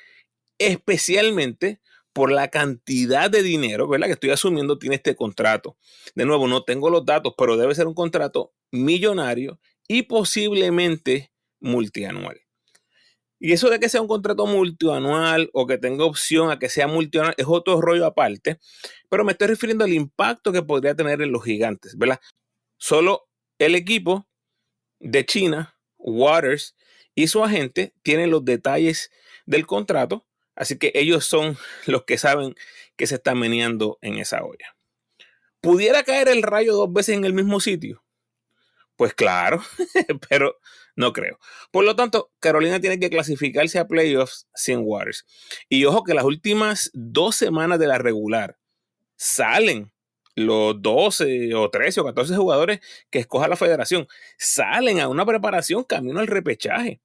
especialmente 0.59 1.81
por 2.13 2.33
la 2.33 2.49
cantidad 2.49 3.31
de 3.31 3.45
dinero 3.45 3.87
¿verdad? 3.87 4.09
que 4.09 4.15
estoy 4.15 4.31
asumiendo 4.31 4.81
tiene 4.81 4.97
este 4.97 5.15
contrato. 5.15 5.77
De 6.17 6.25
nuevo, 6.25 6.49
no 6.49 6.65
tengo 6.65 6.91
los 6.91 7.07
datos, 7.07 7.35
pero 7.39 7.57
debe 7.57 7.77
ser 7.77 7.87
un 7.87 7.95
contrato 7.95 8.53
millonario 8.73 9.61
y 9.87 10.03
posiblemente 10.03 11.33
multianual. 11.61 12.41
Y 13.39 13.53
eso 13.53 13.71
de 13.71 13.79
que 13.79 13.89
sea 13.89 14.03
un 14.03 14.09
contrato 14.09 14.45
multianual 14.47 15.51
o 15.53 15.69
que 15.69 15.79
tenga 15.79 16.05
opción 16.05 16.51
a 16.51 16.59
que 16.59 16.69
sea 16.69 16.89
multianual 16.89 17.35
es 17.37 17.47
otro 17.47 17.81
rollo 17.81 18.07
aparte, 18.07 18.59
pero 19.09 19.25
me 19.25 19.33
estoy 19.33 19.47
refiriendo 19.47 19.85
al 19.85 19.93
impacto 19.93 20.51
que 20.51 20.63
podría 20.63 20.97
tener 20.97 21.23
en 21.23 21.31
los 21.31 21.45
gigantes, 21.45 21.97
¿verdad? 21.97 22.19
Solo 22.83 23.29
el 23.61 23.77
equipo 23.77 24.27
de 24.99 25.25
China, 25.25 25.79
Waters 25.99 26.75
y 27.15 27.29
su 27.29 27.45
agente 27.45 27.95
tienen 28.03 28.33
los 28.33 28.45
detalles 28.45 29.13
del 29.47 29.69
contrato, 29.69 30.27
así 30.57 30.81
que 30.81 30.91
ellos 30.97 31.25
son 31.25 31.57
los 31.87 32.03
que 32.03 32.19
saben 32.19 32.57
que 32.97 33.07
se 33.07 33.15
está 33.15 33.37
meneando 33.37 33.99
en 34.03 34.19
esa 34.19 34.43
olla. 34.43 34.75
¿Pudiera 35.61 36.03
caer 36.03 36.27
el 36.27 36.43
rayo 36.43 36.75
dos 36.75 36.93
veces 36.93 37.15
en 37.15 37.25
el 37.25 37.35
mismo 37.35 37.61
sitio? 37.61 38.03
Pues 38.97 39.15
claro, 39.15 39.63
pero 40.29 40.59
no 40.97 41.13
creo. 41.13 41.39
Por 41.71 41.85
lo 41.85 41.95
tanto, 41.95 42.33
Carolina 42.41 42.81
tiene 42.81 42.99
que 42.99 43.11
clasificarse 43.11 43.79
a 43.79 43.87
playoffs 43.87 44.49
sin 44.57 44.81
Waters. 44.83 45.25
Y 45.69 45.85
ojo 45.85 46.03
que 46.03 46.15
las 46.15 46.25
últimas 46.25 46.91
dos 46.95 47.37
semanas 47.37 47.79
de 47.79 47.87
la 47.87 47.99
regular 47.99 48.59
salen 49.15 49.92
los 50.35 50.81
12 50.81 51.55
o 51.55 51.71
13 51.71 52.01
o 52.01 52.05
14 52.05 52.37
jugadores 52.37 52.81
que 53.11 53.19
escoja 53.19 53.49
la 53.49 53.57
federación 53.57 54.07
salen 54.39 55.01
a 55.01 55.09
una 55.09 55.27
preparación 55.27 55.85
camino 55.85 56.21
al 56.21 56.27
repechaje. 56.27 57.01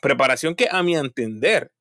Preparación 0.00 0.54
que 0.54 0.68
a 0.70 0.82
mi 0.82 0.96
entender 0.96 1.72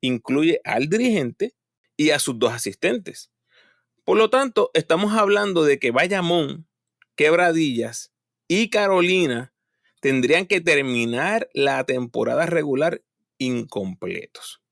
incluye 0.00 0.60
al 0.64 0.88
dirigente 0.88 1.54
y 1.96 2.10
a 2.10 2.18
sus 2.18 2.38
dos 2.38 2.52
asistentes. 2.52 3.30
Por 4.04 4.16
lo 4.16 4.30
tanto, 4.30 4.70
estamos 4.74 5.12
hablando 5.12 5.62
de 5.64 5.78
que 5.78 5.90
Bayamón, 5.90 6.66
Quebradillas 7.14 8.12
y 8.48 8.70
Carolina 8.70 9.52
tendrían 10.00 10.46
que 10.46 10.60
terminar 10.60 11.48
la 11.52 11.84
temporada 11.84 12.46
regular 12.46 13.02
incompletos. 13.38 14.62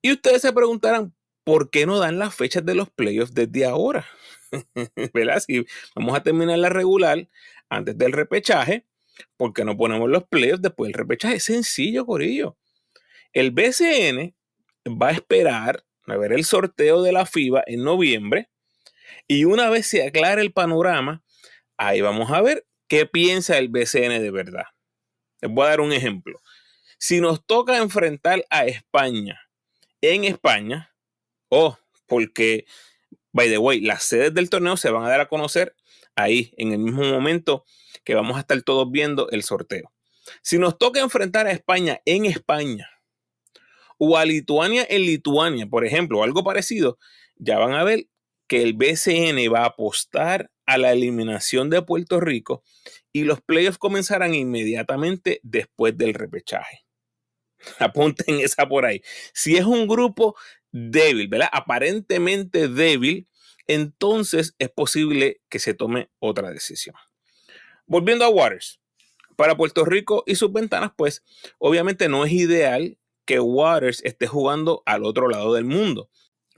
Y 0.00 0.12
ustedes 0.12 0.42
se 0.42 0.52
preguntarán, 0.52 1.14
¿por 1.44 1.70
qué 1.70 1.86
no 1.86 1.98
dan 1.98 2.18
las 2.18 2.34
fechas 2.34 2.64
de 2.64 2.74
los 2.74 2.90
playoffs 2.90 3.34
desde 3.34 3.66
ahora? 3.66 4.06
¿Verdad? 5.14 5.42
Si 5.46 5.64
vamos 5.94 6.16
a 6.16 6.22
terminar 6.22 6.58
la 6.58 6.68
regular 6.68 7.28
antes 7.68 7.96
del 7.96 8.12
repechaje, 8.12 8.86
¿por 9.36 9.52
qué 9.52 9.64
no 9.64 9.76
ponemos 9.76 10.08
los 10.08 10.24
playoffs 10.24 10.62
después 10.62 10.88
del 10.88 10.98
repechaje? 10.98 11.36
Es 11.36 11.44
sencillo, 11.44 12.06
Corillo. 12.06 12.56
El 13.32 13.50
BCN 13.50 14.34
va 14.88 15.08
a 15.08 15.12
esperar 15.12 15.84
a 16.06 16.16
ver 16.16 16.32
el 16.32 16.44
sorteo 16.44 17.02
de 17.02 17.12
la 17.12 17.26
FIBA 17.26 17.62
en 17.66 17.84
noviembre 17.84 18.50
y 19.28 19.44
una 19.44 19.70
vez 19.70 19.86
se 19.86 20.06
aclare 20.06 20.42
el 20.42 20.52
panorama, 20.52 21.22
ahí 21.76 22.00
vamos 22.00 22.30
a 22.30 22.42
ver 22.42 22.66
qué 22.88 23.06
piensa 23.06 23.58
el 23.58 23.68
BCN 23.68 24.20
de 24.20 24.30
verdad. 24.30 24.64
Les 25.40 25.50
voy 25.50 25.66
a 25.66 25.70
dar 25.70 25.80
un 25.80 25.92
ejemplo. 25.92 26.40
Si 26.98 27.20
nos 27.20 27.44
toca 27.44 27.78
enfrentar 27.78 28.44
a 28.50 28.66
España 28.66 29.40
en 30.00 30.24
España, 30.24 30.94
oh, 31.48 31.78
porque, 32.06 32.66
by 33.32 33.48
the 33.48 33.58
way, 33.58 33.80
las 33.80 34.04
sedes 34.04 34.34
del 34.34 34.50
torneo 34.50 34.76
se 34.76 34.90
van 34.90 35.04
a 35.04 35.08
dar 35.08 35.20
a 35.20 35.28
conocer 35.28 35.74
ahí, 36.16 36.52
en 36.56 36.72
el 36.72 36.78
mismo 36.78 37.04
momento 37.04 37.64
que 38.04 38.14
vamos 38.14 38.36
a 38.36 38.40
estar 38.40 38.60
todos 38.62 38.90
viendo 38.90 39.28
el 39.30 39.42
sorteo. 39.42 39.92
Si 40.42 40.58
nos 40.58 40.78
toca 40.78 41.00
enfrentar 41.00 41.46
a 41.46 41.52
España 41.52 42.00
en 42.04 42.26
España, 42.26 42.88
o 43.98 44.16
a 44.16 44.24
Lituania 44.24 44.84
en 44.88 45.02
Lituania, 45.02 45.66
por 45.66 45.84
ejemplo, 45.84 46.18
o 46.18 46.24
algo 46.24 46.42
parecido, 46.42 46.98
ya 47.36 47.58
van 47.58 47.74
a 47.74 47.84
ver 47.84 48.08
que 48.48 48.62
el 48.62 48.74
BCN 48.74 49.52
va 49.52 49.60
a 49.60 49.66
apostar 49.66 50.50
a 50.66 50.76
la 50.76 50.92
eliminación 50.92 51.70
de 51.70 51.82
Puerto 51.82 52.20
Rico 52.20 52.64
y 53.12 53.22
los 53.22 53.40
playoffs 53.40 53.78
comenzarán 53.78 54.34
inmediatamente 54.34 55.40
después 55.44 55.96
del 55.96 56.14
repechaje. 56.14 56.84
Apunten 57.78 58.40
esa 58.40 58.68
por 58.68 58.86
ahí. 58.86 59.02
Si 59.32 59.56
es 59.56 59.64
un 59.64 59.86
grupo 59.86 60.36
débil, 60.72 61.28
¿verdad? 61.28 61.48
Aparentemente 61.52 62.68
débil, 62.68 63.28
entonces 63.66 64.54
es 64.58 64.70
posible 64.70 65.40
que 65.48 65.58
se 65.58 65.74
tome 65.74 66.10
otra 66.18 66.50
decisión. 66.50 66.96
Volviendo 67.86 68.24
a 68.24 68.28
Waters, 68.28 68.80
para 69.36 69.56
Puerto 69.56 69.84
Rico 69.84 70.24
y 70.26 70.34
sus 70.34 70.52
ventanas, 70.52 70.92
pues 70.96 71.22
obviamente 71.58 72.08
no 72.08 72.24
es 72.24 72.32
ideal 72.32 72.98
que 73.24 73.40
Waters 73.40 74.02
esté 74.04 74.26
jugando 74.26 74.82
al 74.86 75.04
otro 75.04 75.28
lado 75.28 75.54
del 75.54 75.64
mundo. 75.64 76.10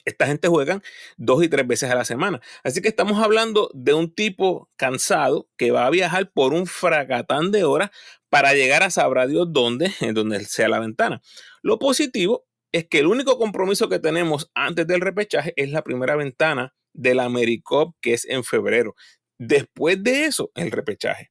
Esta 0.04 0.26
gente 0.26 0.48
juega 0.48 0.82
dos 1.16 1.42
y 1.42 1.48
tres 1.48 1.66
veces 1.66 1.90
a 1.90 1.94
la 1.94 2.04
semana. 2.04 2.40
Así 2.62 2.82
que 2.82 2.88
estamos 2.88 3.22
hablando 3.22 3.70
de 3.72 3.94
un 3.94 4.14
tipo 4.14 4.70
cansado 4.76 5.48
que 5.56 5.70
va 5.70 5.86
a 5.86 5.90
viajar 5.90 6.30
por 6.30 6.52
un 6.52 6.66
fracatán 6.66 7.50
de 7.52 7.64
horas 7.64 7.90
para 8.28 8.52
llegar 8.52 8.82
a 8.82 8.90
sabrá 8.90 9.26
Dios 9.26 9.46
dónde, 9.50 9.92
en 10.00 10.14
donde 10.14 10.44
sea 10.44 10.68
la 10.68 10.78
ventana. 10.78 11.22
Lo 11.62 11.78
positivo 11.78 12.46
es 12.74 12.88
que 12.88 12.98
el 12.98 13.06
único 13.06 13.38
compromiso 13.38 13.88
que 13.88 14.00
tenemos 14.00 14.50
antes 14.52 14.84
del 14.88 15.00
repechaje 15.00 15.52
es 15.54 15.70
la 15.70 15.84
primera 15.84 16.16
ventana 16.16 16.74
del 16.92 17.20
AmeriCup, 17.20 17.94
que 18.00 18.14
es 18.14 18.24
en 18.24 18.42
febrero. 18.42 18.96
Después 19.38 20.02
de 20.02 20.24
eso, 20.24 20.50
el 20.56 20.72
repechaje. 20.72 21.30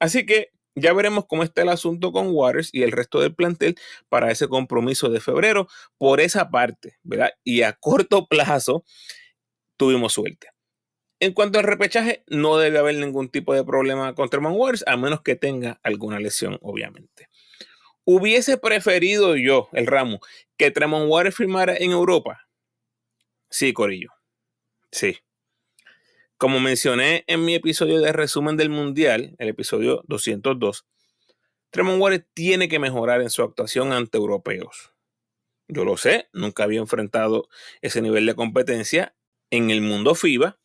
Así 0.00 0.24
que 0.24 0.48
ya 0.74 0.94
veremos 0.94 1.26
cómo 1.26 1.42
está 1.42 1.60
el 1.60 1.68
asunto 1.68 2.10
con 2.10 2.28
Waters 2.30 2.70
y 2.72 2.84
el 2.84 2.92
resto 2.92 3.20
del 3.20 3.34
plantel 3.34 3.76
para 4.08 4.30
ese 4.30 4.48
compromiso 4.48 5.10
de 5.10 5.20
febrero 5.20 5.68
por 5.98 6.22
esa 6.22 6.48
parte, 6.48 6.96
¿verdad? 7.02 7.32
Y 7.44 7.60
a 7.60 7.74
corto 7.74 8.26
plazo 8.26 8.82
tuvimos 9.76 10.14
suerte. 10.14 10.48
En 11.20 11.34
cuanto 11.34 11.58
al 11.58 11.66
repechaje, 11.66 12.24
no 12.28 12.56
debe 12.56 12.78
haber 12.78 12.94
ningún 12.94 13.28
tipo 13.28 13.52
de 13.52 13.62
problema 13.62 14.14
con 14.14 14.30
Tremont 14.30 14.56
Waters, 14.56 14.84
a 14.86 14.96
menos 14.96 15.20
que 15.20 15.36
tenga 15.36 15.78
alguna 15.82 16.18
lesión, 16.18 16.58
obviamente. 16.62 17.28
Hubiese 18.04 18.58
preferido 18.58 19.36
yo, 19.36 19.68
el 19.72 19.86
ramo, 19.86 20.20
que 20.56 20.70
Tremont 20.70 21.08
Waters 21.08 21.36
firmara 21.36 21.76
en 21.76 21.92
Europa. 21.92 22.48
Sí, 23.48 23.72
Corillo. 23.72 24.10
Sí. 24.90 25.18
Como 26.36 26.58
mencioné 26.58 27.22
en 27.28 27.44
mi 27.44 27.54
episodio 27.54 28.00
de 28.00 28.12
resumen 28.12 28.56
del 28.56 28.70
Mundial, 28.70 29.36
el 29.38 29.48
episodio 29.48 30.02
202, 30.08 30.86
Tremont 31.70 32.00
Waters 32.02 32.26
tiene 32.34 32.68
que 32.68 32.78
mejorar 32.78 33.22
en 33.22 33.30
su 33.30 33.42
actuación 33.42 33.92
ante 33.92 34.18
europeos. 34.18 34.92
Yo 35.68 35.84
lo 35.84 35.96
sé, 35.96 36.28
nunca 36.32 36.64
había 36.64 36.80
enfrentado 36.80 37.48
ese 37.80 38.02
nivel 38.02 38.26
de 38.26 38.34
competencia 38.34 39.14
en 39.50 39.70
el 39.70 39.80
mundo 39.80 40.14
FIBA, 40.14 40.58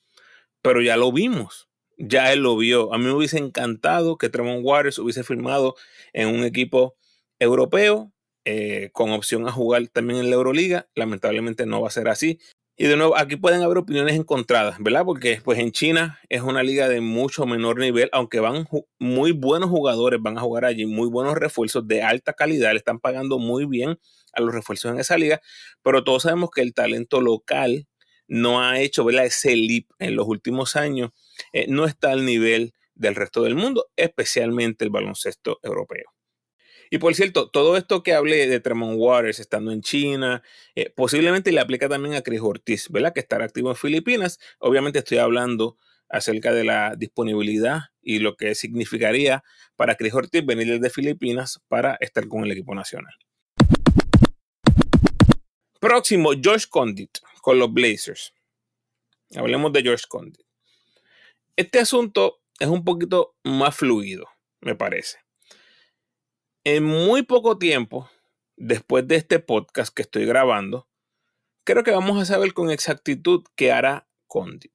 pero 0.62 0.82
ya 0.82 0.98
lo 0.98 1.12
vimos. 1.12 1.70
Ya 1.98 2.34
él 2.34 2.40
lo 2.40 2.58
vio. 2.58 2.94
A 2.94 2.98
mí 2.98 3.06
me 3.06 3.14
hubiese 3.14 3.38
encantado 3.38 4.18
que 4.18 4.30
Tremont 4.30 4.62
Waters 4.64 5.00
hubiese 5.00 5.24
firmado 5.24 5.76
en 6.14 6.28
un 6.30 6.44
equipo 6.44 6.96
europeo 7.40 8.12
eh, 8.46 8.90
con 8.94 9.12
opción 9.12 9.48
a 9.48 9.52
jugar 9.52 9.88
también 9.90 10.20
en 10.20 10.30
la 10.30 10.36
Euroliga. 10.36 10.88
Lamentablemente 10.96 11.66
no 11.66 11.82
va 11.82 11.90
a 11.90 11.92
ser 11.92 12.08
así. 12.08 12.40
Y 12.80 12.86
de 12.86 12.96
nuevo, 12.96 13.18
aquí 13.18 13.38
pueden 13.38 13.64
haber 13.64 13.80
opiniones 13.80 14.16
encontradas, 14.16 14.78
¿verdad? 14.80 15.04
Porque 15.04 15.42
pues 15.44 15.58
en 15.58 15.72
China 15.72 16.20
es 16.30 16.42
una 16.44 16.62
liga 16.62 16.88
de 16.88 17.02
mucho 17.02 17.48
menor 17.48 17.80
nivel, 17.80 18.08
aunque 18.12 18.40
van 18.40 18.68
muy 19.00 19.32
buenos 19.32 19.72
jugadores, 19.72 20.22
van 20.22 20.38
a 20.38 20.42
jugar 20.42 20.64
allí, 20.66 20.86
muy 20.86 21.10
buenos 21.10 21.34
refuerzos 21.36 21.88
de 21.88 22.04
alta 22.04 22.34
calidad, 22.34 22.74
le 22.74 22.78
están 22.78 23.00
pagando 23.00 23.40
muy 23.40 23.66
bien 23.66 23.98
a 24.34 24.42
los 24.42 24.54
refuerzos 24.54 24.92
en 24.92 25.00
esa 25.00 25.18
liga, 25.18 25.42
pero 25.82 26.04
todos 26.04 26.24
sabemos 26.24 26.52
que 26.52 26.62
el 26.62 26.76
talento 26.76 27.20
local 27.20 27.88
no 28.28 28.62
ha 28.62 28.80
hecho, 28.80 29.04
¿verdad? 29.04 29.26
Ese 29.26 29.56
leap 29.56 29.86
en 29.98 30.16
los 30.16 30.28
últimos 30.28 30.76
años, 30.76 31.10
eh, 31.54 31.66
no 31.68 31.86
está 31.86 32.12
al 32.12 32.26
nivel 32.26 32.74
del 32.94 33.16
resto 33.16 33.42
del 33.42 33.56
mundo, 33.56 33.88
especialmente 33.96 34.86
el 34.86 34.92
baloncesto 34.92 35.60
europeo. 35.64 36.17
Y 36.90 37.00
por 37.00 37.14
cierto, 37.16 37.50
todo 37.50 37.78
esto 37.78 38.04
que 38.04 38.14
hablé 38.14 38.48
de 38.48 38.60
Tremont 38.60 38.98
Waters 38.98 39.40
estando 39.40 39.72
en 39.72 39.82
China, 39.82 40.42
eh, 40.76 40.92
posiblemente 40.96 41.52
le 41.52 41.60
aplica 41.60 41.90
también 41.90 42.16
a 42.16 42.22
Chris 42.22 42.42
Ortiz, 42.42 42.90
¿verdad? 42.90 43.14
Que 43.14 43.20
estará 43.20 43.46
activo 43.46 43.70
en 43.70 43.76
Filipinas. 43.76 44.40
Obviamente 44.60 45.00
estoy 45.00 45.18
hablando 45.18 45.78
acerca 46.10 46.54
de 46.54 46.64
la 46.64 46.96
disponibilidad 46.96 47.82
y 48.02 48.20
lo 48.20 48.38
que 48.38 48.56
significaría 48.56 49.44
para 49.76 49.96
Chris 49.96 50.14
Ortiz 50.14 50.46
venir 50.46 50.68
desde 50.68 50.90
Filipinas 50.90 51.60
para 51.68 51.98
estar 52.00 52.28
con 52.28 52.44
el 52.44 52.52
equipo 52.52 52.74
nacional. 52.74 53.14
Próximo, 55.80 56.32
George 56.42 56.66
Condit 56.70 57.20
con 57.42 57.60
los 57.60 57.72
Blazers. 57.72 58.34
Hablemos 59.36 59.74
de 59.74 59.84
George 59.84 60.06
Condit. 60.08 60.46
Este 61.56 61.80
asunto 61.80 62.40
es 62.60 62.68
un 62.68 62.84
poquito 62.84 63.36
más 63.44 63.76
fluido, 63.76 64.28
me 64.62 64.76
parece. 64.76 65.20
En 66.70 66.84
muy 66.84 67.22
poco 67.22 67.58
tiempo, 67.58 68.10
después 68.58 69.08
de 69.08 69.16
este 69.16 69.40
podcast 69.40 69.94
que 69.94 70.02
estoy 70.02 70.26
grabando, 70.26 70.86
creo 71.64 71.82
que 71.82 71.92
vamos 71.92 72.22
a 72.22 72.26
saber 72.26 72.54
con 72.54 72.72
exactitud 72.72 73.46
qué 73.56 73.72
hará 73.72 74.06
Condit. 74.28 74.74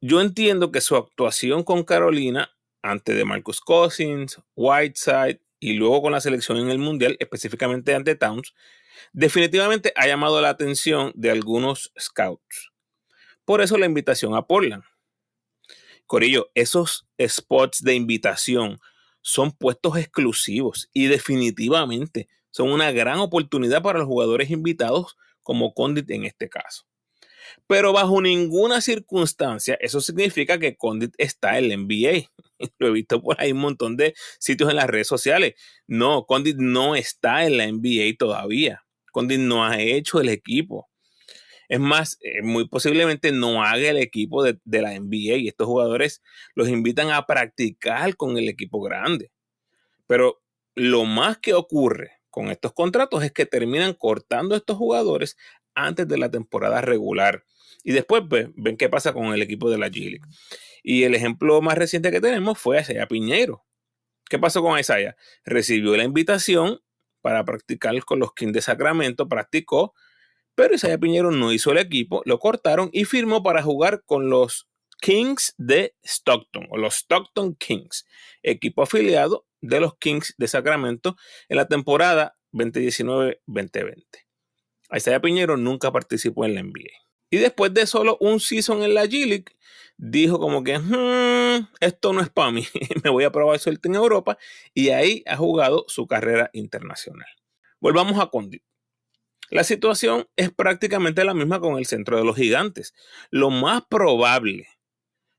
Yo 0.00 0.20
entiendo 0.20 0.70
que 0.70 0.80
su 0.80 0.94
actuación 0.94 1.64
con 1.64 1.82
Carolina, 1.82 2.56
ante 2.80 3.14
de 3.14 3.24
Marcus 3.24 3.60
Cousins, 3.60 4.40
Whiteside 4.54 5.40
y 5.58 5.72
luego 5.72 6.00
con 6.00 6.12
la 6.12 6.20
selección 6.20 6.58
en 6.58 6.70
el 6.70 6.78
Mundial, 6.78 7.16
específicamente 7.18 7.96
ante 7.96 8.14
Towns, 8.14 8.54
definitivamente 9.12 9.92
ha 9.96 10.06
llamado 10.06 10.40
la 10.40 10.50
atención 10.50 11.10
de 11.16 11.32
algunos 11.32 11.92
scouts. 11.98 12.70
Por 13.44 13.62
eso 13.62 13.76
la 13.78 13.86
invitación 13.86 14.36
a 14.36 14.46
Portland. 14.46 14.84
Corillo, 16.06 16.52
esos 16.54 17.08
spots 17.20 17.82
de 17.82 17.94
invitación 17.94 18.78
son 19.26 19.50
puestos 19.50 19.98
exclusivos 19.98 20.88
y 20.92 21.06
definitivamente 21.06 22.28
son 22.52 22.70
una 22.70 22.92
gran 22.92 23.18
oportunidad 23.18 23.82
para 23.82 23.98
los 23.98 24.06
jugadores 24.06 24.50
invitados 24.50 25.16
como 25.42 25.74
Condit 25.74 26.08
en 26.12 26.24
este 26.24 26.48
caso. 26.48 26.84
Pero 27.66 27.92
bajo 27.92 28.22
ninguna 28.22 28.80
circunstancia 28.80 29.76
eso 29.80 30.00
significa 30.00 30.60
que 30.60 30.76
Condit 30.76 31.12
está 31.18 31.58
en 31.58 31.70
la 31.70 31.76
NBA. 31.76 32.30
Lo 32.78 32.86
he 32.86 32.92
visto 32.92 33.20
por 33.20 33.40
ahí 33.40 33.50
un 33.50 33.58
montón 33.58 33.96
de 33.96 34.14
sitios 34.38 34.70
en 34.70 34.76
las 34.76 34.86
redes 34.86 35.08
sociales. 35.08 35.54
No, 35.88 36.24
Condit 36.24 36.58
no 36.58 36.94
está 36.94 37.46
en 37.46 37.56
la 37.56 37.66
NBA 37.66 38.14
todavía. 38.16 38.84
Condit 39.10 39.40
no 39.40 39.64
ha 39.64 39.80
hecho 39.80 40.20
el 40.20 40.28
equipo. 40.28 40.88
Es 41.68 41.80
más, 41.80 42.18
eh, 42.22 42.42
muy 42.42 42.68
posiblemente 42.68 43.32
no 43.32 43.62
haga 43.62 43.88
el 43.88 43.96
equipo 43.98 44.42
de, 44.42 44.58
la 44.64 44.98
NBA 44.98 45.36
y 45.36 45.48
estos 45.48 45.66
jugadores 45.66 46.22
los 46.54 46.68
invitan 46.68 47.10
a 47.10 47.26
practicar 47.26 48.16
con 48.16 48.38
el 48.38 48.48
equipo 48.48 48.80
grande. 48.80 49.30
Pero 50.06 50.42
lo 50.74 51.04
más 51.04 51.38
que 51.38 51.54
ocurre 51.54 52.12
con 52.30 52.50
estos 52.50 52.72
contratos 52.72 53.24
es 53.24 53.32
que 53.32 53.46
terminan 53.46 53.94
cortando 53.94 54.54
a 54.54 54.58
estos 54.58 54.76
jugadores 54.76 55.36
antes 55.74 56.06
de 56.06 56.18
la 56.18 56.30
temporada 56.30 56.80
regular. 56.80 57.44
Y 57.82 57.92
después 57.92 58.22
pues, 58.28 58.48
ven 58.56 58.76
qué 58.76 58.88
pasa 58.88 59.12
con 59.12 59.26
el 59.26 59.42
equipo 59.42 59.70
de 59.70 59.78
la 59.78 59.88
G. 59.88 60.20
Y 60.82 61.04
el 61.04 61.14
ejemplo 61.14 61.60
más 61.62 61.78
reciente 61.78 62.10
que 62.10 62.20
tenemos 62.20 62.58
fue 62.58 62.78
hacia 62.78 63.06
Piñero. 63.06 63.64
¿Qué 64.28 64.38
pasó 64.38 64.62
con 64.62 64.78
Isaiah? 64.78 65.16
Recibió 65.44 65.96
la 65.96 66.04
invitación 66.04 66.80
para 67.20 67.44
practicar 67.44 68.04
con 68.04 68.18
los 68.18 68.34
Kings 68.34 68.52
de 68.52 68.62
Sacramento, 68.62 69.28
practicó, 69.28 69.94
pero 70.56 70.74
Isaiah 70.74 70.98
Piñero 70.98 71.30
no 71.30 71.52
hizo 71.52 71.70
el 71.70 71.78
equipo, 71.78 72.22
lo 72.24 72.40
cortaron 72.40 72.90
y 72.92 73.04
firmó 73.04 73.42
para 73.42 73.62
jugar 73.62 74.02
con 74.04 74.28
los 74.28 74.66
Kings 75.00 75.54
de 75.58 75.94
Stockton 76.02 76.66
o 76.70 76.78
los 76.78 76.96
Stockton 76.96 77.54
Kings, 77.54 78.06
equipo 78.42 78.82
afiliado 78.82 79.46
de 79.60 79.80
los 79.80 79.96
Kings 79.98 80.34
de 80.38 80.48
Sacramento 80.48 81.16
en 81.48 81.58
la 81.58 81.68
temporada 81.68 82.34
2019-2020. 82.52 84.02
Isaiah 84.92 85.20
Piñero 85.20 85.56
nunca 85.56 85.92
participó 85.92 86.44
en 86.44 86.54
la 86.54 86.62
NBA. 86.62 86.90
Y 87.28 87.38
después 87.38 87.74
de 87.74 87.86
solo 87.86 88.16
un 88.20 88.40
season 88.40 88.82
en 88.82 88.94
la 88.94 89.04
G-League, 89.04 89.56
dijo 89.98 90.38
como 90.38 90.64
que 90.64 90.78
hmm, 90.78 91.68
esto 91.80 92.12
no 92.12 92.20
es 92.20 92.30
para 92.30 92.52
mí, 92.52 92.66
me 93.04 93.10
voy 93.10 93.24
a 93.24 93.32
probar 93.32 93.58
suerte 93.58 93.88
en 93.88 93.96
Europa 93.96 94.38
y 94.72 94.90
ahí 94.90 95.22
ha 95.26 95.36
jugado 95.36 95.84
su 95.88 96.06
carrera 96.06 96.50
internacional. 96.52 97.28
Volvamos 97.80 98.18
a 98.18 98.28
Condit. 98.28 98.62
La 99.50 99.64
situación 99.64 100.28
es 100.36 100.50
prácticamente 100.50 101.24
la 101.24 101.34
misma 101.34 101.60
con 101.60 101.78
el 101.78 101.86
centro 101.86 102.18
de 102.18 102.24
los 102.24 102.36
gigantes. 102.36 102.94
Lo 103.30 103.50
más 103.50 103.82
probable 103.88 104.66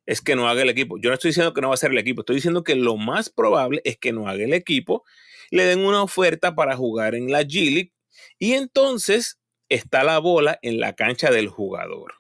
es 0.05 0.21
que 0.21 0.35
no 0.35 0.47
haga 0.47 0.61
el 0.61 0.69
equipo. 0.69 0.97
Yo 0.97 1.09
no 1.09 1.13
estoy 1.13 1.29
diciendo 1.29 1.53
que 1.53 1.61
no 1.61 1.67
va 1.67 1.73
a 1.73 1.77
ser 1.77 1.91
el 1.91 1.97
equipo, 1.97 2.21
estoy 2.21 2.37
diciendo 2.37 2.63
que 2.63 2.75
lo 2.75 2.95
más 2.95 3.29
probable 3.29 3.81
es 3.83 3.97
que 3.97 4.13
no 4.13 4.27
haga 4.27 4.43
el 4.43 4.53
equipo, 4.53 5.03
le 5.51 5.65
den 5.65 5.85
una 5.85 6.01
oferta 6.01 6.55
para 6.55 6.75
jugar 6.75 7.13
en 7.15 7.31
la 7.31 7.41
G 7.41 7.71
League 7.71 7.93
y 8.39 8.53
entonces 8.53 9.39
está 9.69 10.03
la 10.03 10.19
bola 10.19 10.57
en 10.61 10.79
la 10.79 10.93
cancha 10.93 11.29
del 11.29 11.49
jugador. 11.49 12.15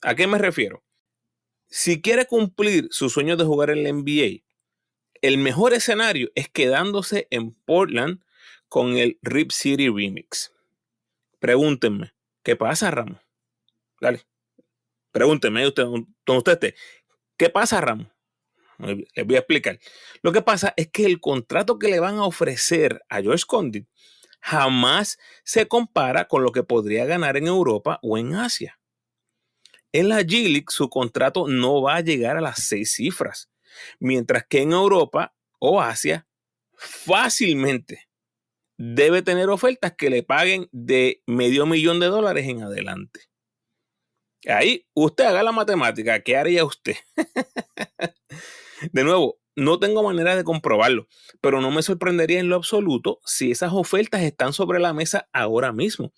¿A 0.00 0.14
qué 0.14 0.26
me 0.26 0.38
refiero? 0.38 0.82
Si 1.68 2.00
quiere 2.00 2.26
cumplir 2.26 2.88
su 2.90 3.10
sueño 3.10 3.36
de 3.36 3.44
jugar 3.44 3.70
en 3.70 3.82
la 3.82 3.92
NBA, 3.92 4.44
el 5.20 5.38
mejor 5.38 5.74
escenario 5.74 6.30
es 6.34 6.48
quedándose 6.48 7.26
en 7.30 7.52
Portland 7.52 8.20
con 8.68 8.96
el 8.96 9.18
Rip 9.22 9.50
City 9.50 9.88
Remix. 9.88 10.55
Pregúntenme, 11.46 12.12
¿qué 12.42 12.56
pasa, 12.56 12.90
Ramos? 12.90 13.20
Dale. 14.00 14.26
Pregúntenme 15.12 15.64
usted, 15.64 15.84
usted, 16.26 16.74
¿qué 17.36 17.50
pasa, 17.50 17.80
Ramos? 17.80 18.08
Les 18.78 19.24
voy 19.24 19.36
a 19.36 19.38
explicar. 19.38 19.78
Lo 20.22 20.32
que 20.32 20.42
pasa 20.42 20.74
es 20.76 20.88
que 20.88 21.04
el 21.04 21.20
contrato 21.20 21.78
que 21.78 21.86
le 21.86 22.00
van 22.00 22.16
a 22.16 22.24
ofrecer 22.24 23.00
a 23.08 23.22
George 23.22 23.44
Condit 23.46 23.86
jamás 24.40 25.20
se 25.44 25.68
compara 25.68 26.26
con 26.26 26.42
lo 26.42 26.50
que 26.50 26.64
podría 26.64 27.04
ganar 27.04 27.36
en 27.36 27.46
Europa 27.46 28.00
o 28.02 28.18
en 28.18 28.34
Asia. 28.34 28.80
En 29.92 30.08
la 30.08 30.22
G-League 30.22 30.66
su 30.70 30.90
contrato 30.90 31.46
no 31.46 31.80
va 31.80 31.94
a 31.94 32.00
llegar 32.00 32.38
a 32.38 32.40
las 32.40 32.64
seis 32.64 32.92
cifras, 32.92 33.52
mientras 34.00 34.44
que 34.48 34.62
en 34.62 34.72
Europa 34.72 35.32
o 35.60 35.80
Asia 35.80 36.26
fácilmente 36.74 38.05
debe 38.76 39.22
tener 39.22 39.48
ofertas 39.48 39.94
que 39.96 40.10
le 40.10 40.22
paguen 40.22 40.68
de 40.72 41.22
medio 41.26 41.66
millón 41.66 42.00
de 42.00 42.06
dólares 42.06 42.46
en 42.46 42.62
adelante. 42.62 43.20
Ahí 44.46 44.86
usted 44.94 45.24
haga 45.24 45.42
la 45.42 45.52
matemática, 45.52 46.20
¿qué 46.20 46.36
haría 46.36 46.64
usted? 46.64 46.96
de 48.92 49.04
nuevo, 49.04 49.40
no 49.56 49.78
tengo 49.78 50.02
manera 50.02 50.36
de 50.36 50.44
comprobarlo, 50.44 51.08
pero 51.40 51.60
no 51.60 51.70
me 51.70 51.82
sorprendería 51.82 52.38
en 52.38 52.48
lo 52.48 52.56
absoluto 52.56 53.20
si 53.24 53.50
esas 53.50 53.72
ofertas 53.72 54.22
están 54.22 54.52
sobre 54.52 54.78
la 54.78 54.92
mesa 54.92 55.28
ahora 55.32 55.72
mismo. 55.72 56.12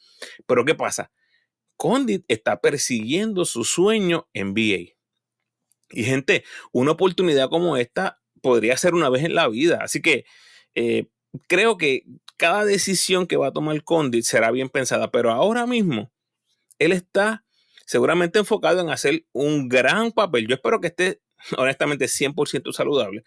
Pero 0.47 0.65
¿qué 0.65 0.75
pasa? 0.75 1.13
Condit 1.77 2.25
está 2.27 2.61
persiguiendo 2.61 3.45
su 3.45 3.65
sueño 3.65 4.29
en 4.35 4.53
VA. 4.53 4.93
Y 5.91 6.05
gente, 6.05 6.45
una 6.73 6.91
oportunidad 6.91 7.49
como 7.49 7.77
esta 7.77 8.21
podría 8.43 8.77
ser 8.77 8.95
una 8.95 9.09
vez 9.09 9.25
en 9.25 9.35
la 9.35 9.49
vida. 9.49 9.79
Así 9.81 10.03
que 10.03 10.25
eh, 10.75 11.07
creo 11.47 11.79
que 11.79 12.03
cada 12.39 12.65
decisión 12.65 13.27
que 13.27 13.37
va 13.37 13.49
a 13.49 13.53
tomar 13.53 13.83
Condit 13.85 14.25
será 14.25 14.51
bien 14.51 14.71
pensada, 14.71 15.11
pero 15.11 15.31
ahora 15.31 15.67
mismo 15.67 16.11
él 16.79 16.93
está 16.93 17.45
seguramente 17.85 18.39
enfocado 18.39 18.81
en 18.81 18.91
hacer 18.91 19.27
un 19.33 19.69
gran 19.69 20.13
papel. 20.13 20.47
Yo 20.47 20.55
espero 20.55 20.81
que 20.81 20.87
esté 20.87 21.21
honestamente 21.59 22.07
100% 22.07 22.73
saludable. 22.73 23.25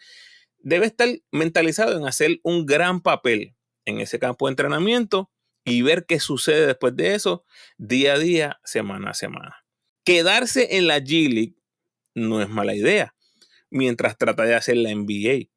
Debe 0.60 0.86
estar 0.86 1.10
mentalizado 1.32 1.98
en 1.98 2.08
hacer 2.08 2.40
un 2.44 2.66
gran 2.66 3.02
papel 3.02 3.56
en 3.86 4.00
ese 4.00 4.18
campo 4.18 4.48
de 4.48 4.52
entrenamiento 4.52 5.32
y 5.66 5.82
ver 5.82 6.06
qué 6.06 6.20
sucede 6.20 6.66
después 6.66 6.96
de 6.96 7.16
eso 7.16 7.46
día 7.78 8.14
a 8.14 8.20
día, 8.20 8.60
semana 8.64 9.12
a 9.12 9.14
semana. 9.14 9.66
Quedarse 10.04 10.78
en 10.78 10.88
la 10.88 11.00
G 11.00 11.30
League 11.30 11.56
no 12.16 12.42
es 12.42 12.50
mala 12.50 12.76
idea 12.76 13.16
mientras 13.70 14.18
trata 14.18 14.44
de 14.44 14.56
hacer 14.56 14.78
la 14.78 14.94
NBA. 14.94 15.51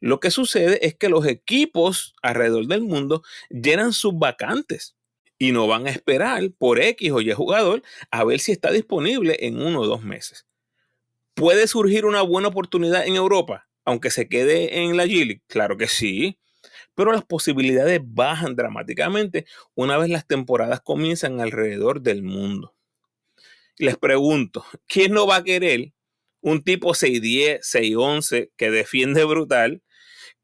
Lo 0.00 0.20
que 0.20 0.30
sucede 0.30 0.86
es 0.86 0.94
que 0.94 1.08
los 1.08 1.26
equipos 1.26 2.14
alrededor 2.22 2.66
del 2.66 2.82
mundo 2.82 3.22
llenan 3.50 3.92
sus 3.92 4.18
vacantes 4.18 4.96
y 5.38 5.52
no 5.52 5.66
van 5.66 5.86
a 5.86 5.90
esperar 5.90 6.50
por 6.58 6.80
X 6.80 7.10
o 7.12 7.20
Y 7.20 7.32
jugador 7.32 7.82
a 8.10 8.24
ver 8.24 8.40
si 8.40 8.52
está 8.52 8.70
disponible 8.70 9.36
en 9.40 9.60
uno 9.60 9.80
o 9.80 9.86
dos 9.86 10.02
meses. 10.02 10.46
¿Puede 11.34 11.66
surgir 11.66 12.06
una 12.06 12.22
buena 12.22 12.48
oportunidad 12.48 13.06
en 13.06 13.16
Europa, 13.16 13.68
aunque 13.84 14.10
se 14.10 14.28
quede 14.28 14.82
en 14.82 14.96
la 14.96 15.04
G? 15.04 15.42
Claro 15.46 15.76
que 15.76 15.88
sí, 15.88 16.38
pero 16.94 17.12
las 17.12 17.24
posibilidades 17.24 18.00
bajan 18.02 18.56
dramáticamente 18.56 19.46
una 19.74 19.98
vez 19.98 20.08
las 20.08 20.26
temporadas 20.26 20.80
comienzan 20.80 21.40
alrededor 21.40 22.00
del 22.00 22.22
mundo. 22.22 22.74
Les 23.78 23.98
pregunto, 23.98 24.64
¿quién 24.86 25.12
no 25.12 25.26
va 25.26 25.36
a 25.36 25.44
querer 25.44 25.92
un 26.40 26.62
tipo 26.62 26.94
6'10, 26.94 27.60
6'11 27.60 28.50
que 28.56 28.70
defiende 28.70 29.24
brutal 29.24 29.82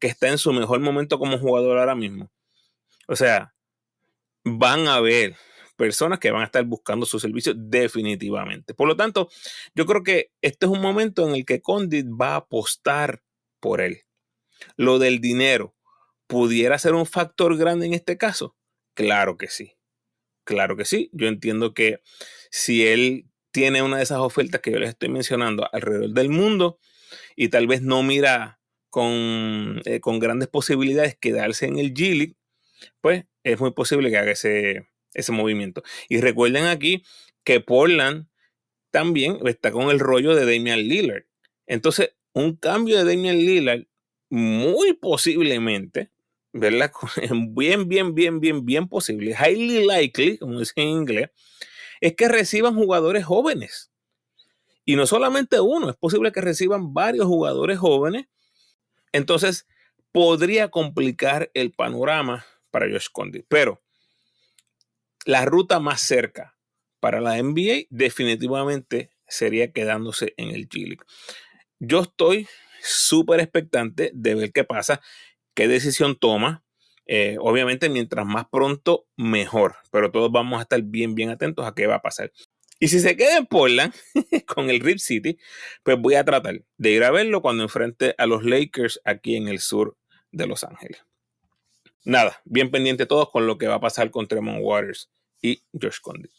que 0.02 0.08
está 0.08 0.28
en 0.28 0.36
su 0.36 0.52
mejor 0.52 0.80
momento 0.80 1.16
como 1.16 1.38
jugador 1.38 1.78
ahora 1.78 1.94
mismo. 1.94 2.28
O 3.06 3.14
sea, 3.14 3.54
van 4.42 4.88
a 4.88 4.96
haber 4.96 5.36
personas 5.76 6.18
que 6.18 6.32
van 6.32 6.42
a 6.42 6.46
estar 6.46 6.64
buscando 6.64 7.06
su 7.06 7.20
servicio 7.20 7.54
definitivamente. 7.54 8.74
Por 8.74 8.88
lo 8.88 8.96
tanto, 8.96 9.28
yo 9.76 9.86
creo 9.86 10.02
que 10.02 10.32
este 10.40 10.66
es 10.66 10.72
un 10.72 10.80
momento 10.80 11.28
en 11.28 11.36
el 11.36 11.44
que 11.44 11.62
Condit 11.62 12.04
va 12.08 12.32
a 12.32 12.36
apostar 12.38 13.22
por 13.60 13.80
él. 13.80 14.00
Lo 14.76 14.98
del 14.98 15.20
dinero, 15.20 15.76
¿pudiera 16.26 16.80
ser 16.80 16.94
un 16.94 17.06
factor 17.06 17.56
grande 17.56 17.86
en 17.86 17.94
este 17.94 18.18
caso? 18.18 18.56
Claro 18.94 19.36
que 19.36 19.46
sí. 19.46 19.76
Claro 20.42 20.76
que 20.76 20.84
sí. 20.84 21.10
Yo 21.12 21.28
entiendo 21.28 21.74
que 21.74 22.00
si 22.50 22.88
él 22.88 23.30
tiene 23.52 23.82
una 23.82 23.98
de 23.98 24.02
esas 24.02 24.18
ofertas 24.18 24.60
que 24.62 24.72
yo 24.72 24.80
les 24.80 24.88
estoy 24.88 25.10
mencionando 25.10 25.68
alrededor 25.72 26.10
del 26.10 26.28
mundo 26.28 26.80
y 27.36 27.50
tal 27.50 27.68
vez 27.68 27.82
no 27.82 28.02
mira 28.02 28.58
con, 28.92 29.80
eh, 29.86 30.00
con 30.00 30.18
grandes 30.18 30.48
posibilidades 30.48 31.16
quedarse 31.16 31.64
en 31.64 31.78
el 31.78 31.94
G 31.94 32.36
pues 33.00 33.24
es 33.42 33.58
muy 33.58 33.70
posible 33.70 34.10
que 34.10 34.18
haga 34.18 34.32
ese, 34.32 34.86
ese 35.14 35.32
movimiento. 35.32 35.82
Y 36.10 36.20
recuerden 36.20 36.66
aquí 36.66 37.02
que 37.42 37.60
Portland 37.60 38.26
también 38.90 39.38
está 39.46 39.72
con 39.72 39.88
el 39.88 39.98
rollo 39.98 40.34
de 40.34 40.44
Damian 40.44 40.80
Lillard. 40.80 41.24
Entonces, 41.66 42.14
un 42.34 42.54
cambio 42.54 42.98
de 42.98 43.04
Damian 43.04 43.38
Lillard 43.38 43.84
muy 44.28 44.92
posiblemente, 44.92 46.10
¿verdad? 46.52 46.92
Bien, 47.54 47.88
bien, 47.88 48.14
bien, 48.14 48.40
bien, 48.40 48.66
bien 48.66 48.88
posible, 48.88 49.34
highly 49.34 49.86
likely, 49.86 50.36
como 50.36 50.58
dicen 50.58 50.84
en 50.84 50.88
inglés, 50.88 51.30
es 52.02 52.14
que 52.14 52.28
reciban 52.28 52.74
jugadores 52.74 53.24
jóvenes. 53.24 53.90
Y 54.84 54.96
no 54.96 55.06
solamente 55.06 55.60
uno, 55.60 55.88
es 55.88 55.96
posible 55.96 56.30
que 56.30 56.42
reciban 56.42 56.92
varios 56.92 57.24
jugadores 57.24 57.78
jóvenes 57.78 58.26
entonces, 59.12 59.66
podría 60.12 60.70
complicar 60.70 61.50
el 61.54 61.72
panorama 61.72 62.44
para 62.70 62.86
Josh 62.90 63.08
Condit. 63.12 63.46
Pero 63.48 63.80
la 65.24 65.44
ruta 65.44 65.80
más 65.80 66.00
cerca 66.00 66.56
para 67.00 67.20
la 67.20 67.36
NBA 67.36 67.86
definitivamente 67.90 69.10
sería 69.26 69.72
quedándose 69.72 70.34
en 70.36 70.50
el 70.50 70.68
G 70.68 70.86
League. 70.86 71.04
Yo 71.78 72.02
estoy 72.02 72.46
súper 72.82 73.40
expectante 73.40 74.10
de 74.14 74.34
ver 74.34 74.52
qué 74.52 74.64
pasa, 74.64 75.00
qué 75.54 75.68
decisión 75.68 76.16
toma. 76.16 76.64
Eh, 77.06 77.36
obviamente, 77.40 77.88
mientras 77.88 78.24
más 78.26 78.46
pronto, 78.50 79.06
mejor. 79.16 79.76
Pero 79.90 80.10
todos 80.10 80.30
vamos 80.30 80.58
a 80.58 80.62
estar 80.62 80.80
bien, 80.82 81.14
bien 81.14 81.30
atentos 81.30 81.66
a 81.66 81.74
qué 81.74 81.86
va 81.86 81.96
a 81.96 82.02
pasar. 82.02 82.30
Y 82.82 82.88
si 82.88 82.98
se 82.98 83.16
queda 83.16 83.36
en 83.36 83.46
Portland 83.46 83.94
con 84.48 84.68
el 84.68 84.80
Rip 84.80 84.98
City, 84.98 85.38
pues 85.84 85.96
voy 86.00 86.16
a 86.16 86.24
tratar 86.24 86.64
de 86.78 86.90
ir 86.90 87.04
a 87.04 87.12
verlo 87.12 87.40
cuando 87.40 87.62
enfrente 87.62 88.12
a 88.18 88.26
los 88.26 88.42
Lakers 88.42 89.00
aquí 89.04 89.36
en 89.36 89.46
el 89.46 89.60
sur 89.60 89.96
de 90.32 90.48
Los 90.48 90.64
Ángeles. 90.64 91.00
Nada, 92.04 92.42
bien 92.44 92.72
pendiente 92.72 93.06
todos 93.06 93.30
con 93.30 93.46
lo 93.46 93.56
que 93.56 93.68
va 93.68 93.76
a 93.76 93.80
pasar 93.80 94.10
con 94.10 94.26
Tremont 94.26 94.58
Waters 94.62 95.12
y 95.40 95.62
Josh 95.80 96.00
Condit. 96.02 96.32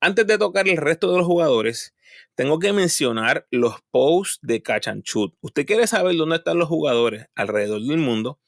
Antes 0.00 0.26
de 0.26 0.38
tocar 0.38 0.66
el 0.66 0.78
resto 0.78 1.12
de 1.12 1.18
los 1.18 1.26
jugadores, 1.26 1.94
tengo 2.34 2.58
que 2.58 2.72
mencionar 2.72 3.46
los 3.50 3.74
posts 3.90 4.38
de 4.40 4.62
Shoot. 5.04 5.34
Usted 5.42 5.66
quiere 5.66 5.86
saber 5.86 6.16
dónde 6.16 6.36
están 6.36 6.56
los 6.56 6.68
jugadores 6.68 7.26
alrededor 7.34 7.82
del 7.82 7.98
mundo. 7.98 8.40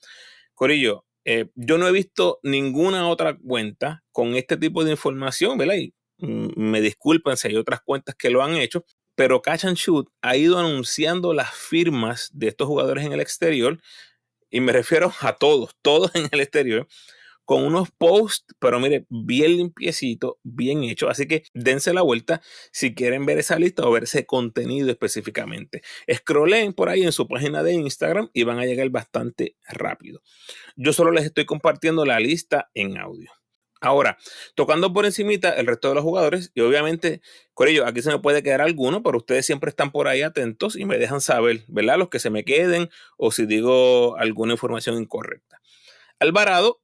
Corillo, 0.54 1.04
eh, 1.26 1.50
yo 1.54 1.76
no 1.76 1.86
he 1.86 1.92
visto 1.92 2.40
ninguna 2.42 3.10
otra 3.10 3.36
cuenta 3.36 4.04
con 4.10 4.36
este 4.36 4.56
tipo 4.56 4.84
de 4.84 4.92
información, 4.92 5.58
¿verdad? 5.58 5.74
Me 6.22 6.80
disculpan 6.80 7.36
si 7.36 7.48
hay 7.48 7.56
otras 7.56 7.80
cuentas 7.80 8.14
que 8.14 8.30
lo 8.30 8.42
han 8.42 8.54
hecho, 8.54 8.84
pero 9.14 9.42
Catch 9.42 9.64
and 9.64 9.76
Shoot 9.76 10.08
ha 10.22 10.36
ido 10.36 10.58
anunciando 10.58 11.34
las 11.34 11.52
firmas 11.52 12.30
de 12.32 12.48
estos 12.48 12.66
jugadores 12.66 13.04
en 13.04 13.12
el 13.12 13.20
exterior, 13.20 13.80
y 14.50 14.60
me 14.60 14.72
refiero 14.72 15.12
a 15.20 15.34
todos, 15.34 15.76
todos 15.82 16.14
en 16.14 16.28
el 16.30 16.40
exterior, 16.40 16.86
con 17.44 17.64
unos 17.64 17.90
posts, 17.90 18.54
pero 18.60 18.78
mire, 18.78 19.04
bien 19.08 19.56
limpiecito, 19.56 20.38
bien 20.42 20.84
hecho. 20.84 21.08
Así 21.08 21.26
que 21.26 21.42
dense 21.54 21.92
la 21.92 22.02
vuelta 22.02 22.40
si 22.70 22.94
quieren 22.94 23.26
ver 23.26 23.38
esa 23.38 23.58
lista 23.58 23.84
o 23.86 23.90
ver 23.90 24.04
ese 24.04 24.26
contenido 24.26 24.90
específicamente. 24.90 25.82
Scrollen 26.10 26.72
por 26.72 26.88
ahí 26.88 27.02
en 27.02 27.12
su 27.12 27.26
página 27.26 27.62
de 27.62 27.74
Instagram 27.74 28.30
y 28.32 28.44
van 28.44 28.58
a 28.58 28.64
llegar 28.64 28.88
bastante 28.90 29.56
rápido. 29.68 30.22
Yo 30.76 30.92
solo 30.92 31.10
les 31.10 31.24
estoy 31.24 31.44
compartiendo 31.44 32.04
la 32.04 32.20
lista 32.20 32.70
en 32.74 32.96
audio. 32.96 33.30
Ahora, 33.82 34.16
tocando 34.54 34.92
por 34.92 35.06
encimita 35.06 35.50
el 35.50 35.66
resto 35.66 35.88
de 35.88 35.96
los 35.96 36.04
jugadores, 36.04 36.52
y 36.54 36.60
obviamente, 36.60 37.20
con 37.52 37.66
ello, 37.66 37.84
aquí 37.84 38.00
se 38.00 38.10
me 38.10 38.20
puede 38.20 38.42
quedar 38.42 38.60
alguno, 38.60 39.02
pero 39.02 39.18
ustedes 39.18 39.44
siempre 39.44 39.70
están 39.70 39.90
por 39.90 40.06
ahí 40.06 40.22
atentos 40.22 40.76
y 40.76 40.84
me 40.84 40.98
dejan 40.98 41.20
saber, 41.20 41.64
¿verdad? 41.66 41.98
Los 41.98 42.08
que 42.08 42.20
se 42.20 42.30
me 42.30 42.44
queden 42.44 42.90
o 43.16 43.32
si 43.32 43.44
digo 43.44 44.16
alguna 44.18 44.52
información 44.52 44.98
incorrecta. 44.98 45.60
Alvarado 46.20 46.80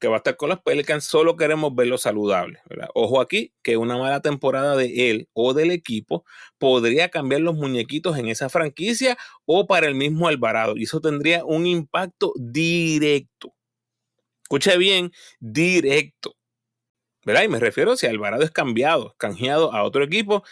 que 0.00 0.08
va 0.08 0.16
a 0.16 0.18
estar 0.18 0.36
con 0.36 0.48
los 0.48 0.60
Pelicans, 0.62 1.04
solo 1.04 1.36
queremos 1.36 1.74
verlo 1.74 1.98
saludable. 1.98 2.60
Ojo 2.94 3.20
aquí, 3.20 3.52
que 3.62 3.76
una 3.76 3.98
mala 3.98 4.20
temporada 4.20 4.74
de 4.74 5.10
él 5.10 5.28
o 5.34 5.54
del 5.54 5.70
equipo 5.70 6.24
podría 6.58 7.10
cambiar 7.10 7.42
los 7.42 7.54
muñequitos 7.54 8.16
en 8.18 8.28
esa 8.28 8.48
franquicia 8.48 9.16
o 9.44 9.66
para 9.66 9.86
el 9.86 9.94
mismo 9.94 10.26
Alvarado. 10.26 10.76
Y 10.76 10.84
eso 10.84 11.00
tendría 11.00 11.44
un 11.44 11.66
impacto 11.66 12.32
directo. 12.36 13.54
Escuche 14.42 14.76
bien, 14.78 15.12
directo. 15.38 16.34
¿Verdad? 17.24 17.42
Y 17.42 17.48
me 17.48 17.60
refiero 17.60 17.96
si 17.96 18.06
Alvarado 18.06 18.42
es 18.42 18.50
cambiado, 18.50 19.14
canjeado 19.18 19.72
a 19.72 19.82
otro 19.82 20.04
equipo. 20.04 20.42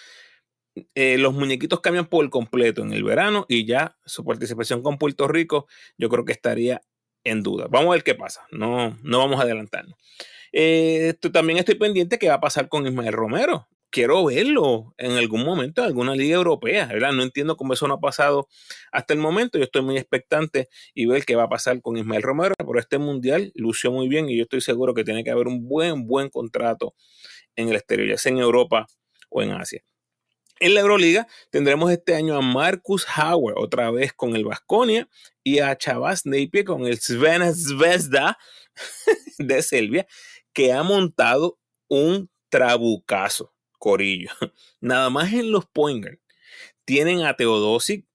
Eh, 0.95 1.19
los 1.19 1.35
muñequitos 1.35 1.81
cambian 1.81 2.07
por 2.07 2.29
completo 2.31 2.83
en 2.83 2.93
el 2.93 3.03
verano 3.03 3.47
y 3.49 3.65
ya 3.65 3.97
su 4.05 4.25
participación 4.25 4.83
con 4.83 4.97
Puerto 4.97 5.27
Rico 5.27 5.67
yo 5.97 6.09
creo 6.09 6.25
que 6.25 6.33
estaría 6.33 6.81
en 7.25 7.43
duda. 7.43 7.67
Vamos 7.69 7.89
a 7.89 7.93
ver 7.93 8.05
qué 8.05 8.15
pasa. 8.15 8.47
No, 8.51 8.97
no 9.03 9.19
vamos 9.19 9.41
a 9.41 9.43
adelantarnos. 9.43 9.97
Eh, 10.53 11.15
también 11.33 11.59
estoy 11.59 11.75
pendiente 11.75 12.19
qué 12.19 12.29
va 12.29 12.35
a 12.35 12.41
pasar 12.41 12.69
con 12.69 12.87
Ismael 12.87 13.13
Romero. 13.13 13.69
Quiero 13.91 14.25
verlo 14.25 14.95
en 14.99 15.13
algún 15.13 15.45
momento 15.45 15.81
en 15.81 15.89
alguna 15.89 16.15
liga 16.15 16.37
europea, 16.37 16.87
¿verdad? 16.87 17.13
No 17.13 17.23
entiendo 17.23 17.57
cómo 17.57 17.73
eso 17.73 17.89
no 17.89 17.95
ha 17.95 18.01
pasado 18.01 18.49
hasta 18.93 19.15
el 19.15 19.21
momento. 19.21 19.59
Yo 19.59 19.65
estoy 19.65 19.83
muy 19.83 19.97
expectante 19.97 20.69
y 20.95 21.07
ver 21.07 21.25
qué 21.25 21.37
va 21.37 21.45
a 21.45 21.49
pasar 21.49 21.81
con 21.81 21.97
Ismael 21.97 22.23
Romero. 22.23 22.55
Por 22.59 22.79
este 22.79 22.99
mundial 22.99 23.51
lució 23.55 23.91
muy 23.91 24.09
bien 24.09 24.29
y 24.29 24.37
yo 24.37 24.43
estoy 24.43 24.61
seguro 24.61 24.93
que 24.93 25.05
tiene 25.05 25.25
que 25.25 25.31
haber 25.31 25.47
un 25.49 25.67
buen, 25.67 26.07
buen 26.07 26.29
contrato 26.29 26.95
en 27.57 27.71
el 27.71 27.77
exterior, 27.77 28.09
ya 28.09 28.19
sea 28.19 28.33
en 28.33 28.39
Europa 28.39 28.87
o 29.31 29.43
en 29.43 29.53
Asia. 29.53 29.83
En 30.61 30.75
la 30.75 30.81
Euroliga 30.81 31.27
tendremos 31.51 31.91
este 31.93 32.15
año 32.15 32.37
a 32.37 32.41
Marcus 32.41 33.07
Howard 33.17 33.57
otra 33.59 33.91
vez 33.93 34.13
con 34.13 34.35
el 34.35 34.45
Vasconia 34.45 35.09
y 35.45 35.61
a 35.61 35.77
Chavas 35.79 36.27
Napier 36.27 36.65
con 36.65 36.87
el 36.87 36.99
Svena 36.99 37.53
Zvezda 37.55 38.37
de 39.39 39.63
Serbia 39.63 40.07
que 40.53 40.73
ha 40.73 40.83
montado 40.83 41.59
un 41.89 42.29
trabucazo, 42.49 43.55
Corillo. 43.79 44.31
Nada 44.81 45.11
más 45.11 45.33
en 45.33 45.53
los 45.53 45.67
pointers 45.67 46.19
tienen 46.85 47.23
a 47.23 47.35
Teodosic, 47.35 48.07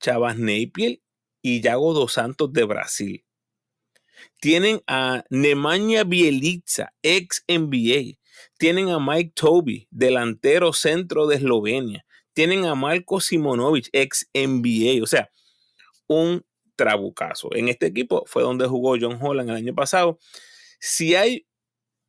Chavas 0.00 0.38
Napier 0.38 1.00
y 1.42 1.60
Yago 1.60 1.94
dos 1.94 2.12
Santos 2.12 2.52
de 2.52 2.62
Brasil. 2.62 3.24
Tienen 4.40 4.82
a 4.86 5.24
Nemanja 5.30 6.04
Bielica, 6.04 6.94
ex 7.02 7.44
NBA, 7.48 8.18
tienen 8.58 8.88
a 8.90 9.00
Mike 9.00 9.32
Toby, 9.34 9.88
delantero 9.90 10.72
centro 10.72 11.26
de 11.26 11.36
Eslovenia. 11.36 12.06
Tienen 12.32 12.66
a 12.66 12.74
Marco 12.74 13.20
Simonovic, 13.20 13.88
ex 13.92 14.28
NBA. 14.32 15.02
O 15.02 15.06
sea, 15.06 15.28
un 16.06 16.44
trabucazo. 16.76 17.54
En 17.54 17.68
este 17.68 17.86
equipo 17.86 18.24
fue 18.26 18.42
donde 18.42 18.66
jugó 18.66 18.96
John 19.00 19.18
Holland 19.20 19.50
el 19.50 19.56
año 19.56 19.74
pasado. 19.74 20.18
Si 20.78 21.14
hay 21.14 21.46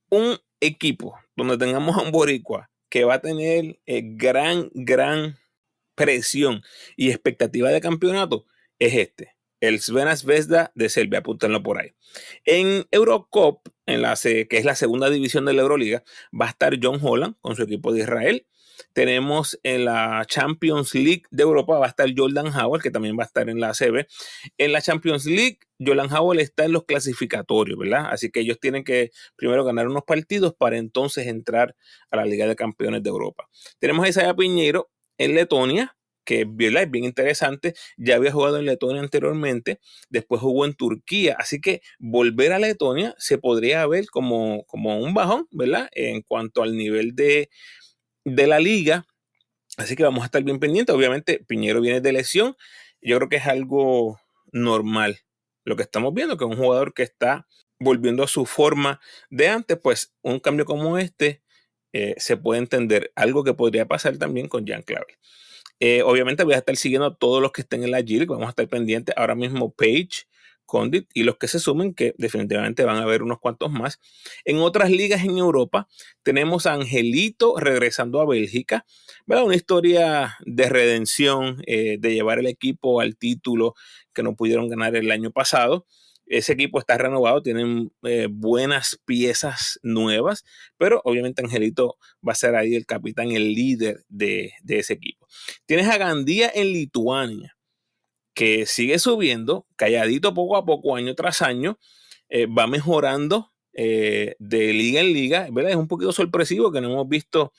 un 0.10 0.38
equipo 0.60 1.17
donde 1.36 1.58
tengamos 1.58 1.97
a 1.97 2.01
un 2.01 2.12
boricua 2.12 2.69
que 2.95 3.03
va 3.03 3.15
a 3.15 3.19
tener 3.19 3.77
eh, 3.88 4.03
gran, 4.05 4.71
gran 4.73 5.38
presión 5.95 6.62
y 6.95 7.10
expectativa 7.10 7.69
de 7.69 7.81
campeonato, 7.81 8.45
es 8.79 8.93
este 8.93 9.36
el 9.60 9.81
Svena 9.81 10.15
Zvezda 10.15 10.71
de 10.75 10.88
Serbia, 10.88 11.19
apúntenlo 11.19 11.62
por 11.62 11.77
ahí. 11.77 11.91
En 12.45 12.86
Eurocop, 12.91 13.67
en 13.86 14.01
la, 14.01 14.15
que 14.15 14.47
es 14.49 14.63
la 14.63 14.75
segunda 14.75 15.10
división 15.10 15.43
de 15.43 15.51
la 15.51 15.63
Euroliga, 15.63 16.05
va 16.31 16.45
a 16.45 16.49
estar 16.51 16.77
John 16.81 17.01
Holland 17.01 17.36
con 17.41 17.58
su 17.58 17.63
equipo 17.63 17.91
de 17.91 17.99
Israel. 17.99 18.47
Tenemos 18.93 19.59
en 19.63 19.85
la 19.85 20.25
Champions 20.27 20.93
League 20.93 21.23
de 21.31 21.43
Europa, 21.43 21.79
va 21.79 21.85
a 21.85 21.89
estar 21.89 22.07
Jordan 22.15 22.47
Howell, 22.47 22.81
que 22.81 22.91
también 22.91 23.17
va 23.17 23.23
a 23.23 23.27
estar 23.27 23.49
en 23.49 23.59
la 23.59 23.69
ACB. 23.69 24.05
En 24.57 24.71
la 24.71 24.81
Champions 24.81 25.25
League, 25.25 25.59
Jordan 25.79 26.11
Howell 26.11 26.39
está 26.39 26.65
en 26.65 26.71
los 26.71 26.85
clasificatorios, 26.85 27.77
¿verdad? 27.77 28.07
Así 28.09 28.31
que 28.31 28.41
ellos 28.41 28.59
tienen 28.59 28.83
que 28.83 29.11
primero 29.35 29.63
ganar 29.63 29.88
unos 29.88 30.03
partidos 30.03 30.53
para 30.57 30.77
entonces 30.77 31.27
entrar 31.27 31.75
a 32.11 32.17
la 32.17 32.25
Liga 32.25 32.47
de 32.47 32.55
Campeones 32.55 33.03
de 33.03 33.09
Europa. 33.09 33.47
Tenemos 33.79 34.05
a 34.05 34.09
Isaiah 34.09 34.33
Piñero 34.35 34.89
en 35.17 35.35
Letonia, 35.35 35.95
que 36.25 36.41
es 36.41 36.91
bien 36.91 37.05
interesante. 37.05 37.75
Ya 37.97 38.15
había 38.15 38.31
jugado 38.31 38.57
en 38.57 38.65
Letonia 38.65 39.01
anteriormente, 39.01 39.79
después 40.09 40.41
jugó 40.41 40.65
en 40.65 40.73
Turquía, 40.73 41.35
así 41.39 41.61
que 41.61 41.81
volver 41.99 42.51
a 42.51 42.59
Letonia 42.59 43.15
se 43.17 43.38
podría 43.38 43.85
ver 43.88 44.07
como, 44.07 44.65
como 44.65 44.99
un 44.99 45.13
bajón, 45.13 45.47
¿verdad? 45.51 45.88
En 45.91 46.21
cuanto 46.21 46.63
al 46.63 46.75
nivel 46.75 47.15
de, 47.15 47.49
de 48.25 48.47
la 48.47 48.59
liga. 48.59 49.05
Así 49.77 49.95
que 49.95 50.03
vamos 50.03 50.23
a 50.23 50.25
estar 50.25 50.43
bien 50.43 50.59
pendientes. 50.59 50.93
Obviamente, 50.93 51.43
Piñero 51.47 51.79
viene 51.79 52.01
de 52.01 52.11
lesión. 52.11 52.55
Yo 53.01 53.17
creo 53.17 53.29
que 53.29 53.38
es 53.38 53.45
algo 53.45 54.19
normal 54.51 55.19
lo 55.63 55.75
que 55.75 55.83
estamos 55.83 56.13
viendo, 56.13 56.38
que 56.38 56.45
un 56.45 56.57
jugador 56.57 56.93
que 56.93 57.03
está 57.03 57.47
volviendo 57.79 58.23
a 58.23 58.27
su 58.27 58.45
forma 58.45 59.01
de 59.29 59.49
antes, 59.49 59.77
pues 59.81 60.13
un 60.21 60.39
cambio 60.39 60.65
como 60.65 60.97
este 60.97 61.41
eh, 61.93 62.15
se 62.17 62.38
puede 62.38 62.59
entender. 62.59 63.11
Algo 63.15 63.43
que 63.43 63.53
podría 63.53 63.88
pasar 63.88 64.17
también 64.17 64.47
con 64.47 64.65
Jan 64.65 64.83
Clavel. 64.83 65.17
Eh, 65.79 66.03
obviamente 66.03 66.43
voy 66.43 66.53
a 66.53 66.57
estar 66.57 66.75
siguiendo 66.77 67.07
a 67.07 67.15
todos 67.15 67.41
los 67.41 67.51
que 67.51 67.61
estén 67.61 67.83
en 67.83 67.91
la 67.91 68.01
GIL, 68.01 68.25
vamos 68.27 68.45
a 68.45 68.49
estar 68.49 68.67
pendientes 68.69 69.13
ahora 69.17 69.35
mismo 69.35 69.73
Page, 69.73 70.25
Condit 70.65 71.10
y 71.13 71.23
los 71.23 71.38
que 71.38 71.47
se 71.47 71.60
sumen, 71.60 71.93
que 71.93 72.13
definitivamente 72.17 72.84
van 72.84 72.97
a 72.97 73.04
haber 73.04 73.23
unos 73.23 73.39
cuantos 73.39 73.71
más. 73.71 73.99
En 74.43 74.58
otras 74.58 74.89
ligas 74.89 75.23
en 75.23 75.38
Europa 75.38 75.88
tenemos 76.23 76.65
a 76.65 76.73
Angelito 76.73 77.56
regresando 77.58 78.19
a 78.21 78.28
Bélgica. 78.28 78.86
Una 79.28 79.56
historia 79.56 80.36
de 80.45 80.69
redención, 80.69 81.62
eh, 81.67 81.97
de 81.99 82.13
llevar 82.13 82.39
el 82.39 82.47
equipo 82.47 83.01
al 83.01 83.17
título 83.17 83.75
que 84.13 84.23
no 84.23 84.36
pudieron 84.36 84.69
ganar 84.69 84.95
el 84.95 85.12
año 85.12 85.32
pasado. 85.32 85.86
Ese 86.28 86.54
equipo 86.54 86.80
está 86.80 86.97
renovado, 86.97 87.43
tienen 87.43 87.91
eh, 88.04 88.28
buenas 88.32 88.99
piezas 89.06 89.80
nuevas, 89.84 90.43
pero 90.78 91.01
obviamente 91.04 91.43
Angelito 91.43 91.97
va 92.28 92.32
a 92.32 92.36
ser 92.36 92.56
ahí 92.56 92.73
el 92.73 92.88
capitán, 92.88 93.32
el 93.32 93.54
líder 93.54 94.04
de, 94.10 94.54
ese 94.67 94.93
equipo. 94.93 95.28
Tienes 95.67 95.88
a 95.88 95.97
Gandía 95.99 96.51
en 96.54 96.73
Lituania, 96.73 97.54
que 98.36 98.67
sigue 98.67 99.00
subiendo, 99.00 99.65
calladito 99.76 100.36
poco 100.36 100.58
a 100.58 100.65
poco, 100.65 100.95
año 100.95 101.15
tras 101.15 101.41
año, 101.41 101.80
eh, 102.30 102.45
va 102.45 102.67
mejorando 102.67 103.52
eh, 103.74 104.36
de 104.39 104.74
liga 104.74 105.02
en 105.02 105.13
liga. 105.13 105.48
¿verdad? 105.52 105.71
Es 105.71 105.78
un 105.78 105.88
poquito 105.88 106.12
sorpresivo 106.12 106.71
que 106.71 106.82
no 106.82 106.91
hemos 106.91 107.10
visto 107.10 107.54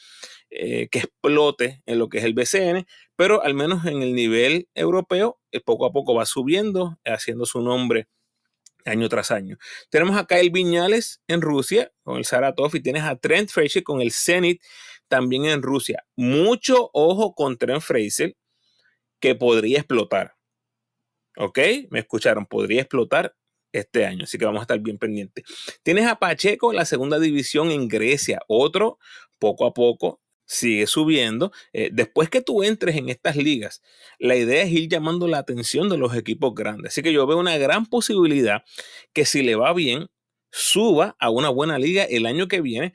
que 0.49 0.89
explote 0.93 1.83
en 1.87 1.99
lo 1.99 2.09
que 2.09 2.19
es 2.19 2.25
el 2.25 2.33
BCN, 2.33 2.87
pero 3.17 3.43
al 3.43 3.55
menos 3.55 3.85
en 3.85 4.03
el 4.03 4.15
nivel 4.15 4.69
europeo, 4.75 5.41
poco 5.65 5.87
a 5.87 5.93
poco 5.93 6.15
va 6.15 6.25
subiendo, 6.25 6.99
haciendo 7.05 7.47
su 7.47 7.61
nombre 7.61 8.07
año 8.87 9.09
tras 9.09 9.31
año. 9.31 9.59
Tenemos 9.91 10.17
a 10.17 10.27
Kyle 10.27 10.51
Viñales 10.51 11.21
en 11.29 11.41
Rusia 11.41 11.93
con 12.03 12.19
el 12.19 12.25
Saratov 12.25 12.75
y 12.75 12.81
tienes 12.81 13.03
a 13.03 13.17
Trent 13.17 13.51
Fraser 13.51 13.83
con 13.83 14.01
el 14.01 14.13
Zenit 14.13 14.63
también 15.09 15.47
en 15.47 15.63
Rusia. 15.63 16.05
Mucho 16.17 16.91
ojo 16.93 17.35
con 17.35 17.59
Trent 17.59 17.83
Fraser 17.83 18.37
que 19.21 19.35
podría 19.35 19.79
explotar. 19.79 20.36
¿Ok? 21.37 21.59
Me 21.91 22.01
escucharon, 22.01 22.47
podría 22.47 22.83
explotar 22.83 23.35
este 23.73 24.07
año, 24.07 24.25
así 24.25 24.39
que 24.39 24.45
vamos 24.45 24.61
a 24.61 24.63
estar 24.63 24.79
bien 24.81 24.99
pendientes. 24.99 25.45
Tienes 25.83 26.07
a 26.07 26.19
Pacheco 26.19 26.71
en 26.71 26.77
la 26.77 26.85
segunda 26.85 27.19
división 27.19 27.71
en 27.71 27.89
Grecia, 27.89 28.41
otro 28.49 28.99
poco 29.39 29.67
a 29.67 29.75
poco 29.75 30.21
sigue 30.47 30.87
subiendo. 30.87 31.53
Eh, 31.73 31.91
después 31.93 32.31
que 32.31 32.41
tú 32.41 32.63
entres 32.63 32.97
en 32.97 33.09
estas 33.09 33.37
ligas, 33.37 33.83
la 34.19 34.37
idea 34.37 34.63
es 34.63 34.71
ir 34.71 34.89
llamando 34.89 35.29
la 35.29 35.39
atención 35.39 35.89
de 35.89 35.99
los 35.99 36.15
equipos 36.17 36.55
grandes. 36.55 36.93
Así 36.93 37.03
que 37.03 37.13
yo 37.13 37.27
veo 37.27 37.39
una 37.39 37.59
gran 37.59 37.87
posibilidad 37.87 38.63
que 39.13 39.25
si 39.27 39.43
le 39.43 39.57
va 39.57 39.73
bien, 39.75 40.07
suba 40.51 41.17
a 41.19 41.31
una 41.31 41.51
buena 41.51 41.79
liga 41.79 42.05
el 42.05 42.27
año 42.27 42.49
que 42.49 42.61
viene. 42.61 42.95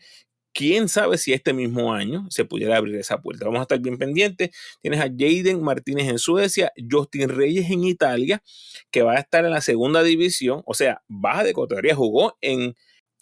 Quién 0.53 0.89
sabe 0.89 1.17
si 1.17 1.33
este 1.33 1.53
mismo 1.53 1.93
año 1.93 2.27
se 2.29 2.45
pudiera 2.45 2.77
abrir 2.77 2.95
esa 2.95 3.21
puerta. 3.21 3.45
Vamos 3.45 3.59
a 3.59 3.63
estar 3.63 3.79
bien 3.79 3.97
pendientes. 3.97 4.49
Tienes 4.81 4.99
a 4.99 5.05
Jaden 5.05 5.61
Martínez 5.63 6.09
en 6.09 6.19
Suecia, 6.19 6.71
Justin 6.89 7.29
Reyes 7.29 7.71
en 7.71 7.83
Italia, 7.85 8.43
que 8.91 9.01
va 9.01 9.13
a 9.13 9.19
estar 9.19 9.45
en 9.45 9.51
la 9.51 9.61
segunda 9.61 10.03
división, 10.03 10.61
o 10.65 10.73
sea, 10.73 11.01
baja 11.07 11.43
de 11.43 11.53
categoría, 11.53 11.95
jugó 11.95 12.37
en 12.41 12.75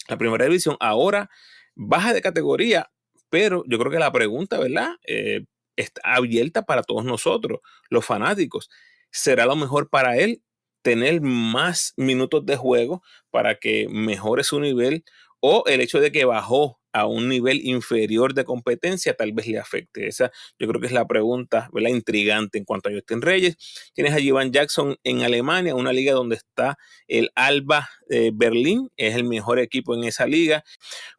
la 0.08 0.18
primera 0.18 0.44
división, 0.44 0.76
ahora 0.80 1.30
baja 1.76 2.12
de 2.12 2.20
categoría, 2.20 2.90
pero 3.30 3.64
yo 3.68 3.78
creo 3.78 3.92
que 3.92 3.98
la 3.98 4.12
pregunta, 4.12 4.58
¿verdad? 4.58 4.96
Eh, 5.06 5.44
está 5.76 6.00
abierta 6.04 6.62
para 6.62 6.82
todos 6.82 7.04
nosotros, 7.04 7.60
los 7.88 8.04
fanáticos. 8.04 8.68
¿Será 9.12 9.46
lo 9.46 9.56
mejor 9.56 9.88
para 9.88 10.16
él 10.18 10.42
tener 10.82 11.20
más 11.20 11.94
minutos 11.96 12.44
de 12.46 12.56
juego 12.56 13.02
para 13.30 13.56
que 13.56 13.86
mejore 13.90 14.44
su 14.44 14.60
nivel 14.60 15.04
o 15.40 15.64
el 15.66 15.80
hecho 15.80 16.00
de 16.00 16.12
que 16.12 16.24
bajó 16.24 16.79
a 16.92 17.06
un 17.06 17.28
nivel 17.28 17.60
inferior 17.64 18.34
de 18.34 18.44
competencia 18.44 19.14
tal 19.14 19.32
vez 19.32 19.46
le 19.46 19.58
afecte. 19.58 20.06
Esa 20.06 20.30
yo 20.58 20.68
creo 20.68 20.80
que 20.80 20.86
es 20.86 20.92
la 20.92 21.06
pregunta 21.06 21.68
¿verdad? 21.72 21.90
intrigante 21.90 22.58
en 22.58 22.64
cuanto 22.64 22.88
a 22.88 22.92
Justin 22.92 23.22
Reyes. 23.22 23.56
Tienes 23.94 24.14
a 24.14 24.20
Ivan 24.20 24.52
Jackson 24.52 24.96
en 25.04 25.22
Alemania, 25.22 25.74
una 25.74 25.92
liga 25.92 26.12
donde 26.12 26.36
está 26.36 26.78
el 27.08 27.30
Alba 27.34 27.88
eh, 28.08 28.30
Berlín, 28.34 28.90
es 28.96 29.14
el 29.14 29.24
mejor 29.24 29.58
equipo 29.58 29.94
en 29.94 30.04
esa 30.04 30.26
liga. 30.26 30.64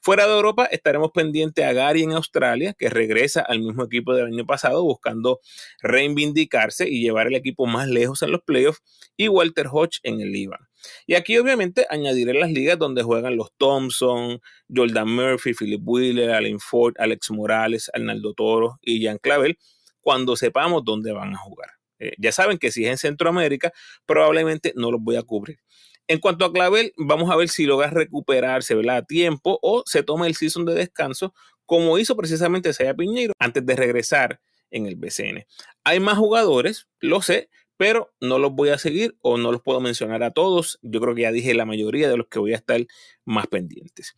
Fuera 0.02 0.28
de 0.28 0.34
Europa 0.34 0.66
estaremos 0.66 1.12
pendientes 1.12 1.64
a 1.66 1.74
Gary 1.74 2.04
en 2.04 2.14
Australia, 2.14 2.74
que 2.78 2.90
regresa 2.90 3.42
al 3.42 3.60
mismo 3.60 3.84
equipo 3.84 4.14
del 4.14 4.28
año 4.28 4.46
pasado 4.46 4.84
buscando 4.84 5.40
reivindicarse 5.82 6.90
y 6.90 7.02
llevar 7.02 7.28
el 7.28 7.36
equipo 7.36 7.66
más 7.66 7.88
lejos 7.88 8.22
en 8.22 8.32
los 8.32 8.42
playoffs, 8.42 8.82
y 9.18 9.28
Walter 9.28 9.68
Hodge 9.72 10.00
en 10.04 10.22
el 10.22 10.32
Líbano. 10.32 10.71
Y 11.06 11.16
aquí 11.16 11.38
obviamente 11.38 11.86
añadiré 11.90 12.34
las 12.34 12.52
ligas 12.52 12.78
donde 12.78 13.04
juegan 13.04 13.36
los 13.38 13.52
Thompson, 13.58 14.42
Jordan 14.74 15.10
Murphy, 15.10 15.54
Philip 15.54 15.82
Wheeler, 15.84 16.32
Allen 16.32 16.60
Ford, 16.60 16.94
Alex 16.98 17.32
Morales, 17.32 17.90
Arnaldo 17.94 18.34
Toro 18.34 18.80
y 18.82 19.04
Jan 19.06 19.18
Clavel, 19.18 19.58
cuando 20.00 20.36
sepamos 20.36 20.84
dónde 20.84 21.12
van 21.12 21.34
a 21.34 21.38
jugar. 21.38 21.70
Eh, 22.00 22.14
ya 22.18 22.32
saben 22.32 22.58
que 22.58 22.72
si 22.72 22.86
es 22.86 22.92
en 22.92 22.98
Centroamérica, 22.98 23.72
probablemente 24.06 24.74
no 24.76 24.92
los 24.92 25.02
voy 25.02 25.16
a 25.16 25.24
cubrir. 25.24 25.60
En 26.08 26.20
cuanto 26.20 26.46
a 26.46 26.52
Clavel, 26.52 26.94
vamos 26.98 27.30
a 27.32 27.36
ver 27.36 27.48
si 27.48 27.66
logra 27.66 27.90
recuperarse 27.90 28.76
a 28.90 29.02
tiempo 29.04 29.60
o 29.62 29.84
se 29.86 30.04
toma 30.04 30.28
el 30.28 30.36
season 30.36 30.66
de 30.66 30.74
descanso, 30.74 31.34
como 31.66 31.98
hizo 31.98 32.18
precisamente 32.18 32.74
Saya 32.74 32.96
Piñeiro 32.96 33.34
antes 33.40 33.66
de 33.66 33.76
regresar 33.76 34.42
en 34.72 34.88
el 34.88 34.96
BCN. 34.96 35.46
Hay 35.84 36.00
más 36.00 36.18
jugadores, 36.18 36.88
lo 37.00 37.22
sé, 37.22 37.50
pero 37.82 38.14
no 38.22 38.38
los 38.38 38.52
voy 38.52 38.70
a 38.70 38.78
seguir 38.78 39.18
o 39.22 39.40
no 39.40 39.52
los 39.52 39.64
puedo 39.64 39.80
mencionar 39.80 40.22
a 40.22 40.30
todos. 40.30 40.78
Yo 40.84 41.02
creo 41.02 41.16
que 41.16 41.24
ya 41.24 41.32
dije 41.32 41.56
la 41.56 41.66
mayoría 41.66 42.08
de 42.12 42.16
los 42.16 42.28
que 42.28 42.38
voy 42.38 42.54
a 42.54 42.58
estar 42.58 42.80
más 43.26 43.48
pendientes. 43.48 44.14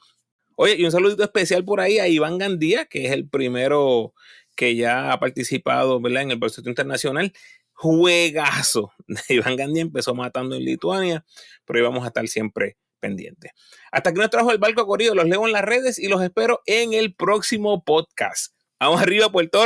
Oye, 0.58 0.76
y 0.76 0.84
un 0.84 0.92
saludito 0.92 1.24
especial 1.24 1.64
por 1.64 1.80
ahí 1.80 1.98
a 1.98 2.10
Iván 2.10 2.38
Gandía, 2.38 2.88
que 2.88 3.06
es 3.06 3.14
el 3.14 3.30
primero 3.30 4.14
que 4.58 4.76
ya 4.76 5.14
ha 5.14 5.20
participado 5.22 6.02
¿verdad? 6.02 6.24
en 6.24 6.32
el 6.32 6.40
proceso 6.40 6.68
internacional. 6.68 7.32
Juegazo. 7.72 8.92
Iván 9.30 9.56
Gandía 9.56 9.84
empezó 9.84 10.14
matando 10.14 10.58
en 10.58 10.66
Lituania, 10.66 11.24
pero 11.64 11.80
ahí 11.80 11.86
vamos 11.86 12.04
a 12.04 12.08
estar 12.08 12.28
siempre 12.28 12.76
pendientes. 13.00 13.54
Hasta 13.94 14.12
que 14.12 14.20
nos 14.20 14.30
trajo 14.30 14.52
el 14.52 14.58
barco 14.58 14.86
corrido, 14.86 15.16
los 15.16 15.26
leo 15.26 15.48
en 15.48 15.54
las 15.54 15.64
redes 15.64 16.00
y 16.00 16.10
los 16.10 16.22
espero 16.22 16.64
en 16.66 16.92
el 16.92 17.16
próximo 17.16 17.82
podcast. 17.86 18.54
Vamos 18.78 19.02
arriba, 19.02 19.32
Puerto 19.32 19.66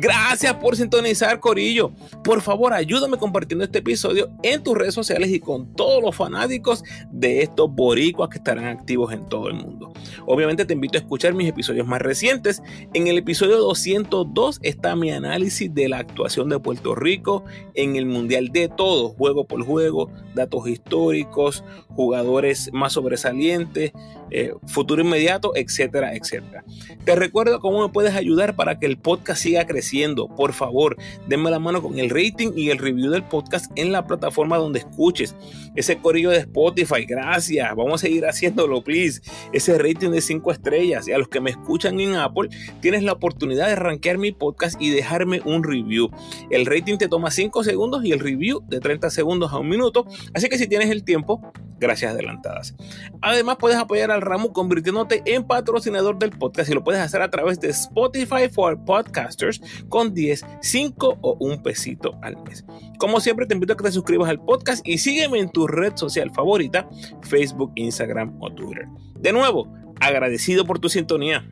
Gracias 0.00 0.54
por 0.54 0.76
sintonizar, 0.76 1.40
Corillo. 1.40 1.92
Por 2.24 2.40
favor, 2.40 2.72
ayúdame 2.72 3.18
compartiendo 3.18 3.64
este 3.64 3.80
episodio 3.80 4.30
en 4.42 4.62
tus 4.62 4.74
redes 4.74 4.94
sociales 4.94 5.30
y 5.30 5.40
con 5.40 5.74
todos 5.74 6.02
los 6.02 6.16
fanáticos 6.16 6.82
de 7.10 7.42
estos 7.42 7.70
boricuas 7.70 8.30
que 8.30 8.38
estarán 8.38 8.64
activos 8.64 9.12
en 9.12 9.28
todo 9.28 9.48
el 9.48 9.54
mundo. 9.56 9.92
Obviamente 10.24 10.64
te 10.64 10.72
invito 10.72 10.96
a 10.96 11.02
escuchar 11.02 11.34
mis 11.34 11.50
episodios 11.50 11.86
más 11.86 12.00
recientes. 12.00 12.62
En 12.94 13.08
el 13.08 13.18
episodio 13.18 13.58
202 13.58 14.60
está 14.62 14.96
mi 14.96 15.10
análisis 15.10 15.74
de 15.74 15.90
la 15.90 15.98
actuación 15.98 16.48
de 16.48 16.58
Puerto 16.58 16.94
Rico 16.94 17.44
en 17.74 17.96
el 17.96 18.06
Mundial 18.06 18.48
de 18.48 18.68
todo, 18.68 19.10
juego 19.10 19.44
por 19.46 19.62
juego, 19.64 20.10
datos 20.34 20.66
históricos, 20.66 21.62
jugadores 22.00 22.70
más 22.72 22.94
sobresalientes, 22.94 23.92
eh, 24.30 24.54
futuro 24.66 25.02
inmediato, 25.02 25.52
etcétera, 25.54 26.14
etcétera. 26.14 26.64
Te 27.04 27.14
recuerdo 27.14 27.60
cómo 27.60 27.82
me 27.86 27.92
puedes 27.92 28.14
ayudar 28.14 28.56
para 28.56 28.78
que 28.78 28.86
el 28.86 28.96
podcast 28.96 29.42
siga 29.42 29.66
creciendo. 29.66 30.28
Por 30.28 30.54
favor, 30.54 30.96
denme 31.28 31.50
la 31.50 31.58
mano 31.58 31.82
con 31.82 31.98
el 31.98 32.08
rating 32.08 32.52
y 32.56 32.70
el 32.70 32.78
review 32.78 33.10
del 33.10 33.24
podcast 33.24 33.70
en 33.76 33.92
la 33.92 34.06
plataforma 34.06 34.56
donde 34.56 34.78
escuches. 34.78 35.36
Ese 35.76 35.98
corillo 35.98 36.30
de 36.30 36.38
Spotify, 36.38 37.04
gracias. 37.06 37.68
Vamos 37.76 37.94
a 38.00 38.06
seguir 38.06 38.24
haciéndolo, 38.24 38.82
please. 38.82 39.20
Ese 39.52 39.76
rating 39.76 40.10
de 40.10 40.22
5 40.22 40.52
estrellas. 40.52 41.06
Y 41.06 41.12
a 41.12 41.18
los 41.18 41.28
que 41.28 41.40
me 41.40 41.50
escuchan 41.50 42.00
en 42.00 42.14
Apple, 42.14 42.48
tienes 42.80 43.02
la 43.02 43.12
oportunidad 43.12 43.68
de 43.68 43.76
rankear 43.76 44.16
mi 44.16 44.32
podcast 44.32 44.80
y 44.80 44.88
dejarme 44.88 45.42
un 45.44 45.64
review. 45.64 46.10
El 46.50 46.64
rating 46.64 46.96
te 46.96 47.08
toma 47.08 47.30
5 47.30 47.62
segundos 47.62 48.04
y 48.06 48.12
el 48.12 48.20
review 48.20 48.62
de 48.68 48.80
30 48.80 49.10
segundos 49.10 49.52
a 49.52 49.58
un 49.58 49.68
minuto. 49.68 50.06
Así 50.32 50.48
que 50.48 50.56
si 50.56 50.66
tienes 50.66 50.88
el 50.88 51.04
tiempo, 51.04 51.52
gracias 51.80 52.12
adelantadas. 52.12 52.74
Además, 53.22 53.56
puedes 53.58 53.78
apoyar 53.78 54.10
al 54.10 54.20
ramo 54.20 54.52
convirtiéndote 54.52 55.22
en 55.24 55.44
patrocinador 55.44 56.18
del 56.18 56.30
podcast 56.30 56.70
y 56.70 56.74
lo 56.74 56.84
puedes 56.84 57.00
hacer 57.00 57.22
a 57.22 57.30
través 57.30 57.58
de 57.58 57.70
Spotify 57.70 58.48
for 58.50 58.78
Podcasters 58.84 59.60
con 59.88 60.14
10, 60.14 60.44
5 60.60 61.18
o 61.20 61.36
un 61.40 61.62
pesito 61.62 62.18
al 62.22 62.36
mes. 62.44 62.64
Como 62.98 63.20
siempre, 63.20 63.46
te 63.46 63.54
invito 63.54 63.72
a 63.72 63.76
que 63.76 63.84
te 63.84 63.92
suscribas 63.92 64.28
al 64.28 64.44
podcast 64.44 64.86
y 64.86 64.98
sígueme 64.98 65.40
en 65.40 65.50
tu 65.50 65.66
red 65.66 65.96
social 65.96 66.30
favorita, 66.30 66.88
Facebook, 67.22 67.72
Instagram 67.74 68.36
o 68.40 68.52
Twitter. 68.52 68.86
De 69.18 69.32
nuevo, 69.32 69.72
agradecido 70.00 70.64
por 70.64 70.78
tu 70.78 70.88
sintonía. 70.88 71.50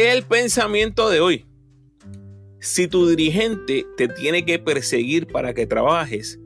El 0.00 0.22
pensamiento 0.22 1.10
de 1.10 1.18
hoy. 1.18 1.44
Si 2.60 2.86
tu 2.86 3.08
dirigente 3.08 3.84
te 3.96 4.06
tiene 4.06 4.44
que 4.44 4.60
perseguir 4.60 5.26
para 5.26 5.54
que 5.54 5.66
trabajes, 5.66 6.38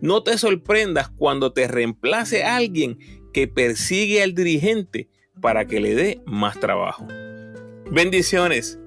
no 0.00 0.22
te 0.22 0.38
sorprendas 0.38 1.08
cuando 1.08 1.52
te 1.52 1.66
reemplace 1.66 2.44
alguien 2.44 3.00
que 3.32 3.48
persigue 3.48 4.22
al 4.22 4.32
dirigente 4.32 5.08
para 5.40 5.66
que 5.66 5.80
le 5.80 5.96
dé 5.96 6.22
más 6.24 6.60
trabajo. 6.60 7.04
Bendiciones. 7.90 8.78